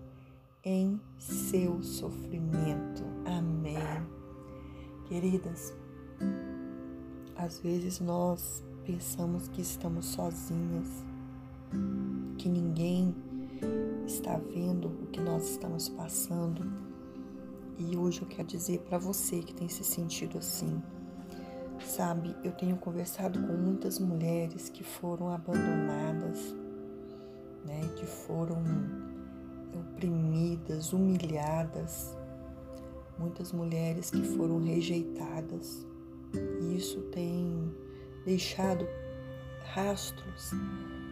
em 0.64 1.00
seu 1.18 1.82
sofrimento. 1.82 3.04
Amém. 3.26 3.78
Queridas, 5.08 5.74
às 7.36 7.60
vezes 7.60 8.00
nós 8.00 8.64
pensamos 8.86 9.48
que 9.48 9.62
estamos 9.62 10.08
sozinhas, 10.08 11.06
que 12.38 12.48
ninguém 12.48 13.16
está 14.06 14.38
vendo 14.38 14.88
o 14.88 15.08
que 15.08 15.20
nós 15.20 15.52
estamos 15.52 15.90
passando. 15.90 16.72
E 17.78 17.96
hoje 17.96 18.22
eu 18.22 18.28
quero 18.28 18.48
dizer 18.48 18.80
para 18.80 18.98
você 18.98 19.40
que 19.40 19.54
tem 19.54 19.70
se 19.70 19.84
sentido 19.84 20.38
assim. 20.38 20.82
Sabe, 21.80 22.36
eu 22.44 22.52
tenho 22.52 22.76
conversado 22.76 23.40
com 23.40 23.54
muitas 23.54 24.00
mulheres 24.00 24.68
que 24.70 24.84
foram 24.84 25.30
abandonadas, 25.30 26.54
né, 27.66 27.82
que 27.96 28.06
foram 28.06 28.62
oprimidas, 29.74 30.92
humilhadas, 30.92 32.16
muitas 33.18 33.52
mulheres 33.52 34.12
que 34.12 34.24
foram 34.24 34.60
rejeitadas. 34.62 35.86
E 36.62 36.76
isso 36.76 37.02
tem 37.12 37.74
deixado 38.26 38.86
rastros, 39.74 40.52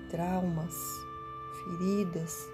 traumas, 0.10 0.76
feridas, 1.63 2.50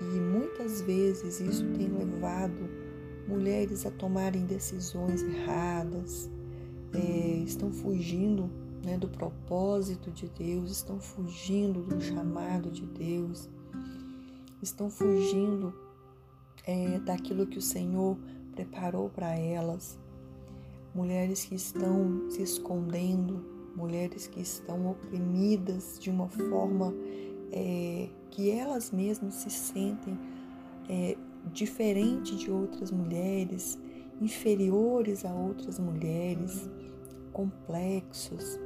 e 0.00 0.04
muitas 0.04 0.80
vezes 0.80 1.40
isso 1.40 1.64
tem 1.76 1.88
levado 1.88 2.68
mulheres 3.26 3.86
a 3.86 3.90
tomarem 3.90 4.44
decisões 4.44 5.22
erradas, 5.22 6.30
é, 6.92 7.42
estão 7.44 7.72
fugindo 7.72 8.50
né, 8.84 8.98
do 8.98 9.08
propósito 9.08 10.10
de 10.10 10.28
Deus, 10.28 10.70
estão 10.70 11.00
fugindo 11.00 11.82
do 11.82 12.00
chamado 12.00 12.70
de 12.70 12.84
Deus, 12.86 13.48
estão 14.62 14.90
fugindo 14.90 15.74
é, 16.66 16.98
daquilo 17.00 17.46
que 17.46 17.58
o 17.58 17.62
Senhor 17.62 18.16
preparou 18.52 19.08
para 19.08 19.34
elas. 19.34 19.98
Mulheres 20.94 21.44
que 21.44 21.56
estão 21.56 22.30
se 22.30 22.42
escondendo, 22.42 23.44
mulheres 23.76 24.26
que 24.26 24.40
estão 24.40 24.90
oprimidas 24.90 25.98
de 25.98 26.10
uma 26.10 26.28
forma 26.28 26.94
é, 27.52 28.08
que 28.30 28.50
elas 28.50 28.90
mesmas 28.90 29.34
se 29.34 29.50
sentem 29.50 30.18
é, 30.88 31.16
diferente 31.52 32.36
de 32.36 32.50
outras 32.50 32.90
mulheres, 32.90 33.78
inferiores 34.20 35.24
a 35.24 35.32
outras 35.32 35.78
mulheres, 35.78 36.68
complexos, 37.32 38.58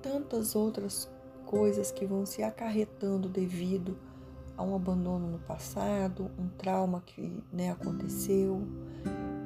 tantas 0.00 0.54
outras 0.54 1.10
coisas 1.44 1.90
que 1.90 2.06
vão 2.06 2.26
se 2.26 2.42
acarretando 2.42 3.28
devido 3.28 3.96
a 4.56 4.62
um 4.62 4.74
abandono 4.74 5.28
no 5.28 5.38
passado, 5.38 6.30
um 6.38 6.48
trauma 6.48 7.02
que 7.06 7.42
né, 7.52 7.70
aconteceu, 7.70 8.66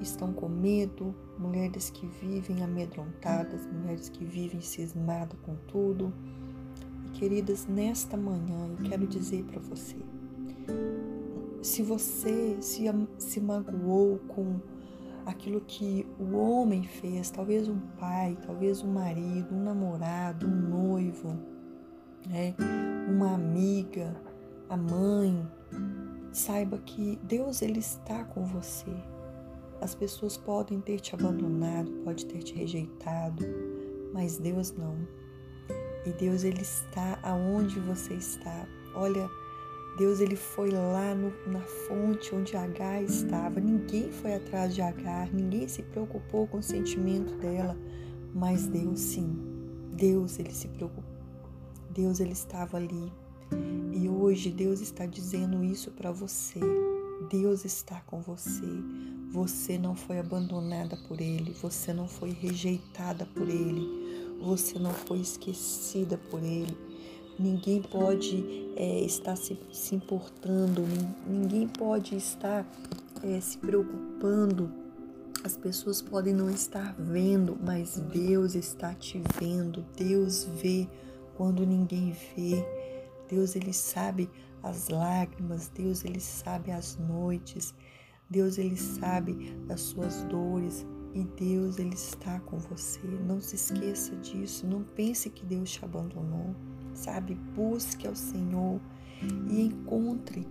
estão 0.03 0.33
com 0.33 0.49
medo, 0.49 1.15
mulheres 1.39 1.91
que 1.91 2.07
vivem 2.07 2.63
amedrontadas, 2.63 3.67
mulheres 3.67 4.09
que 4.09 4.25
vivem 4.25 4.61
cismadas 4.61 5.39
com 5.43 5.57
tudo. 5.67 6.13
E 7.07 7.11
queridas, 7.11 7.67
nesta 7.67 8.17
manhã 8.17 8.69
eu 8.69 8.89
quero 8.89 9.07
dizer 9.07 9.45
para 9.45 9.61
você, 9.61 9.97
se 11.63 11.83
você 11.83 12.57
se, 12.61 12.85
se 13.19 13.41
magoou 13.41 14.19
com 14.29 14.61
aquilo 15.25 15.61
que 15.61 16.07
o 16.19 16.37
homem 16.37 16.83
fez, 16.83 17.31
talvez 17.31 17.69
um 17.69 17.79
pai, 17.99 18.37
talvez 18.45 18.83
um 18.83 18.93
marido, 18.93 19.55
um 19.55 19.63
namorado, 19.63 20.47
um 20.47 20.51
noivo, 20.51 21.39
né? 22.27 22.55
uma 23.09 23.35
amiga, 23.35 24.15
a 24.69 24.77
mãe, 24.77 25.47
saiba 26.33 26.79
que 26.79 27.19
Deus 27.23 27.63
ele 27.63 27.79
está 27.79 28.25
com 28.25 28.45
você. 28.45 28.93
As 29.83 29.97
pessoas 29.97 30.37
podem 30.37 30.81
ter 30.81 31.01
te 31.01 31.13
abandonado, 31.13 31.91
pode 32.05 32.25
ter 32.27 32.39
te 32.39 32.55
rejeitado, 32.55 33.45
mas 34.15 34.39
Deus 34.39 34.71
não. 34.71 34.97
E 36.07 36.13
Deus 36.13 36.45
ele 36.45 36.63
está 36.63 37.19
aonde 37.21 37.81
você 37.81 38.15
está. 38.15 38.65
Olha, 38.95 39.29
Deus 39.99 40.21
ele 40.21 40.37
foi 40.37 40.71
lá 40.71 41.17
no, 41.17 41.33
na 41.51 41.59
fonte 41.63 42.33
onde 42.33 42.57
Agar 42.57 43.03
estava. 43.03 43.59
Ninguém 43.59 44.13
foi 44.13 44.35
atrás 44.35 44.73
de 44.73 44.81
Agar, 44.81 45.33
ninguém 45.35 45.67
se 45.67 45.83
preocupou 45.83 46.47
com 46.47 46.59
o 46.59 46.63
sentimento 46.63 47.35
dela, 47.39 47.77
mas 48.33 48.69
Deus 48.69 49.01
sim. 49.01 49.37
Deus 49.97 50.39
ele 50.39 50.55
se 50.55 50.69
preocupou. 50.69 51.05
Deus 51.91 52.21
ele 52.21 52.33
estava 52.33 52.77
ali. 52.77 53.13
E 53.93 54.09
hoje 54.09 54.49
Deus 54.53 54.81
está 54.81 55.07
dizendo 55.07 55.65
isso 55.65 55.91
para 55.91 56.13
você. 56.13 56.61
Deus 57.29 57.65
está 57.65 58.01
com 58.03 58.21
você. 58.21 58.63
Você 59.33 59.79
não 59.79 59.97
foi 59.97 60.19
abandonada 60.19 60.97
por 61.09 61.21
ele, 61.21 61.53
você 61.53 61.93
não 61.93 62.07
foi 62.07 62.31
rejeitada 62.31 63.27
por 63.35 63.49
ele, 63.49 64.37
você 64.41 64.79
não 64.79 64.93
foi 64.93 65.21
esquecida 65.21 66.17
por 66.31 66.43
ele 66.43 66.77
ninguém 67.39 67.83
pode 67.83 68.73
é, 68.77 69.01
estar 69.01 69.37
se, 69.37 69.59
se, 69.73 69.95
importando, 69.95 70.83
ninguém 71.27 71.67
pode 71.67 72.17
estar 72.17 72.67
é, 73.23 73.41
se 73.41 73.59
preocupando. 73.59 74.73
As 75.45 75.57
pessoas 75.57 76.01
podem 76.01 76.33
não 76.33 76.49
estar 76.49 76.95
vendo, 76.97 77.59
mas 77.61 77.99
Deus 77.99 78.55
está 78.55 78.95
te 78.95 79.21
vendo. 79.41 79.85
Deus 79.97 80.45
vê 80.45 80.87
quando 81.37 81.67
ninguém 81.67 82.15
vê. 82.37 82.65
Deus 83.29 83.57
ele 83.57 83.73
sabe 83.73 84.31
as 84.63 84.89
lágrimas, 84.89 85.69
Deus 85.69 86.05
ele 86.05 86.21
sabe 86.21 86.71
as 86.71 86.97
noites. 86.97 87.75
Deus 88.33 88.59
ele 88.59 88.77
sabe 88.77 89.55
das 89.67 89.81
suas 89.81 90.25
dores 90.25 90.87
e 91.15 91.23
Deus 91.25 91.79
ele 91.79 91.95
está 91.95 92.41
com 92.41 92.59
você. 92.59 93.07
Não 93.27 93.41
se 93.41 93.55
esqueça 93.55 94.17
disso, 94.17 94.67
não 94.67 94.83
pense 94.83 95.31
que 95.31 95.45
Deus 95.45 95.71
te 95.71 95.85
abandonou 95.85 96.57
sabe? 96.95 97.35
Busque 97.35 98.07
ao 98.07 98.15
Senhor 98.15 98.81
e 99.49 99.63
encontre, 99.63 100.47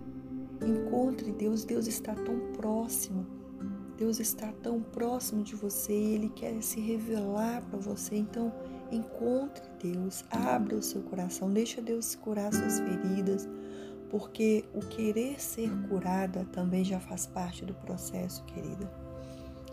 encontre 0.60 1.32
Deus. 1.32 1.64
Deus 1.64 1.86
está 1.86 2.14
tão 2.14 2.38
próximo, 2.52 3.26
Deus 3.96 4.18
está 4.20 4.52
tão 4.62 4.80
próximo 4.80 5.42
de 5.42 5.54
você 5.54 5.92
e 5.92 6.14
Ele 6.14 6.28
quer 6.28 6.60
se 6.62 6.80
revelar 6.80 7.62
para 7.62 7.78
você. 7.78 8.16
Então, 8.16 8.52
encontre 8.90 9.62
Deus, 9.80 10.24
abra 10.30 10.76
o 10.76 10.82
seu 10.82 11.02
coração, 11.02 11.50
deixa 11.50 11.80
Deus 11.80 12.14
curar 12.14 12.52
suas 12.52 12.80
feridas, 12.80 13.48
porque 14.12 14.62
o 14.74 14.80
querer 14.80 15.40
ser 15.40 15.70
curada 15.88 16.44
também 16.52 16.84
já 16.84 17.00
faz 17.00 17.26
parte 17.26 17.64
do 17.64 17.72
processo, 17.72 18.44
querida. 18.44 18.92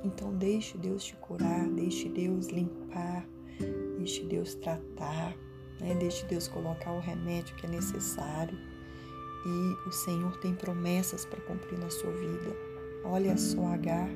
Então, 0.02 0.34
deixe 0.34 0.78
Deus 0.78 1.04
te 1.04 1.14
curar, 1.18 1.68
deixe 1.68 2.08
Deus 2.08 2.48
limpar, 2.48 3.28
deixe 3.98 4.24
Deus 4.24 4.56
tratar. 4.56 5.36
Né? 5.82 5.94
Deixe 5.96 6.26
Deus 6.26 6.48
colocar 6.48 6.94
o 6.94 7.02
remédio 7.02 7.54
que 7.58 7.66
é 7.66 7.70
necessário. 7.70 8.58
E 9.46 9.90
o 9.90 9.92
Senhor 9.92 10.38
tem 10.38 10.56
promessas 10.56 11.26
para 11.26 11.42
cumprir 11.42 11.78
na 11.78 11.90
sua 11.90 12.12
vida. 12.12 12.56
Olha 13.04 13.36
só 13.36 13.68
Agar. 13.68 14.08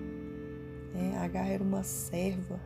Né? 0.94 1.18
Agar 1.18 1.50
era 1.50 1.62
uma 1.62 1.84
serva 1.84 2.62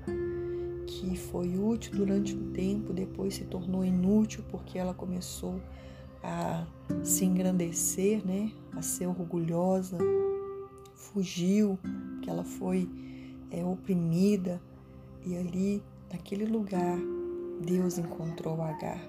que 0.86 1.18
foi 1.18 1.58
útil 1.58 1.94
durante 1.96 2.36
um 2.36 2.52
tempo, 2.52 2.94
depois 2.94 3.34
se 3.34 3.46
tornou 3.46 3.84
inútil 3.84 4.44
porque 4.52 4.78
ela 4.78 4.94
começou 4.94 5.60
a 6.24 6.66
se 7.04 7.26
engrandecer, 7.26 8.26
né? 8.26 8.52
A 8.76 8.82
ser 8.82 9.08
orgulhosa, 9.08 9.98
fugiu, 10.94 11.78
que 12.22 12.30
ela 12.30 12.44
foi 12.44 12.90
é, 13.52 13.64
oprimida 13.64 14.62
e 15.26 15.36
ali 15.36 15.84
naquele 16.12 16.46
lugar 16.46 16.98
Deus 17.62 17.98
encontrou 17.98 18.62
Agar. 18.62 19.02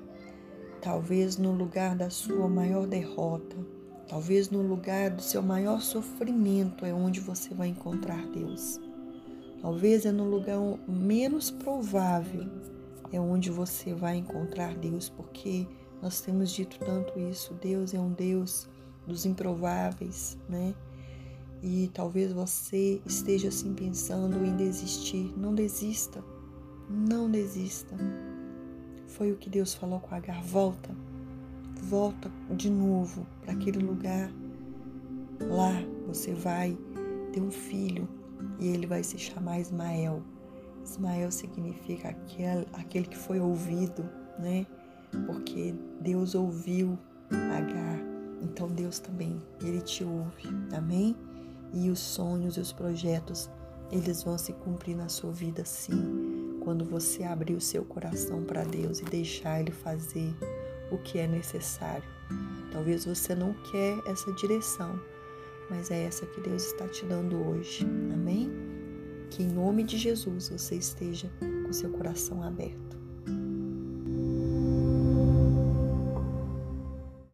Talvez 0.81 1.37
no 1.37 1.53
lugar 1.53 1.97
da 1.97 2.09
sua 2.09 2.49
maior 2.49 2.87
derrota, 2.87 3.57
talvez 4.09 4.49
no 4.49 4.62
lugar 4.62 5.11
do 5.11 5.23
seu 5.23 5.42
maior 5.42 5.81
sofrimento 5.81 6.87
é 6.87 6.94
onde 6.94 7.21
você 7.21 7.53
vai 7.53 7.68
encontrar 7.68 8.25
Deus. 8.29 8.81
Talvez 9.61 10.07
é 10.07 10.12
no 10.12 10.25
lugar 10.25 10.59
menos 10.87 11.51
provável 11.51 12.47
é 13.12 13.18
onde 13.18 13.51
você 13.51 13.94
vai 13.94 14.16
encontrar 14.16 14.75
Deus, 14.75 15.09
porque 15.09 15.66
nós 16.00 16.20
temos 16.20 16.50
dito 16.50 16.78
tanto 16.78 17.18
isso. 17.18 17.54
Deus 17.54 17.94
é 17.94 18.00
um 18.00 18.12
Deus 18.12 18.68
dos 19.06 19.24
improváveis, 19.26 20.38
né? 20.48 20.74
E 21.62 21.90
talvez 21.92 22.32
você 22.32 23.00
esteja 23.04 23.48
assim 23.48 23.74
pensando 23.74 24.44
em 24.44 24.56
desistir. 24.56 25.32
Não 25.37 25.54
desista. 25.54 26.22
Não 26.88 27.30
desista. 27.30 27.96
Foi 29.06 29.32
o 29.32 29.37
que 29.37 29.50
Deus 29.50 29.74
falou 29.74 29.98
com 29.98 30.14
Agar. 30.14 30.42
Volta. 30.42 30.94
Volta 31.82 32.30
de 32.50 32.70
novo 32.70 33.26
para 33.40 33.52
aquele 33.52 33.78
lugar. 33.78 34.30
Lá 35.40 35.72
você 36.06 36.32
vai 36.32 36.78
ter 37.32 37.40
um 37.40 37.50
filho 37.50 38.08
e 38.61 38.68
ele 38.68 38.87
vai 38.87 39.02
se 39.02 39.18
chamar 39.18 39.61
Ismael. 39.61 40.22
Ismael 40.84 41.30
significa 41.30 42.08
aquele, 42.08 42.66
aquele 42.72 43.06
que 43.06 43.16
foi 43.16 43.40
ouvido, 43.40 44.08
né? 44.38 44.66
Porque 45.27 45.75
Deus 46.01 46.35
ouviu 46.35 46.99
Agar. 47.31 47.99
Então 48.40 48.68
Deus 48.68 48.99
também, 48.99 49.40
ele 49.62 49.81
te 49.81 50.05
ouve. 50.05 50.49
Amém? 50.73 51.16
E 51.73 51.90
os 51.90 51.99
sonhos 51.99 52.57
e 52.57 52.61
os 52.61 52.73
projetos, 52.73 53.51
eles 53.90 54.23
vão 54.23 54.38
se 54.38 54.53
cumprir 54.53 54.97
na 54.97 55.09
sua 55.09 55.33
vida 55.33 55.64
sim, 55.64 56.59
quando 56.62 56.85
você 56.85 57.25
abrir 57.25 57.55
o 57.55 57.61
seu 57.61 57.85
coração 57.85 58.42
para 58.44 58.64
Deus 58.64 59.01
e 59.01 59.05
deixar 59.05 59.61
ele 59.61 59.73
fazer 59.73 60.35
o 60.90 60.99
que 60.99 61.18
é 61.18 61.27
necessário. 61.27 62.09
Talvez 62.73 63.05
você 63.05 63.35
não 63.35 63.53
quer 63.71 63.99
essa 64.07 64.33
direção, 64.33 64.99
mas 65.68 65.90
é 65.90 66.05
essa 66.05 66.25
que 66.27 66.40
Deus 66.40 66.64
está 66.64 66.88
te 66.88 67.05
dando 67.05 67.37
hoje. 67.37 67.85
Amém? 68.12 68.51
Que 69.31 69.42
em 69.42 69.49
nome 69.49 69.83
de 69.83 69.99
Jesus 69.99 70.49
você 70.49 70.77
esteja 70.77 71.31
com 71.66 71.73
seu 71.73 71.90
coração 71.90 72.42
aberto. 72.42 72.88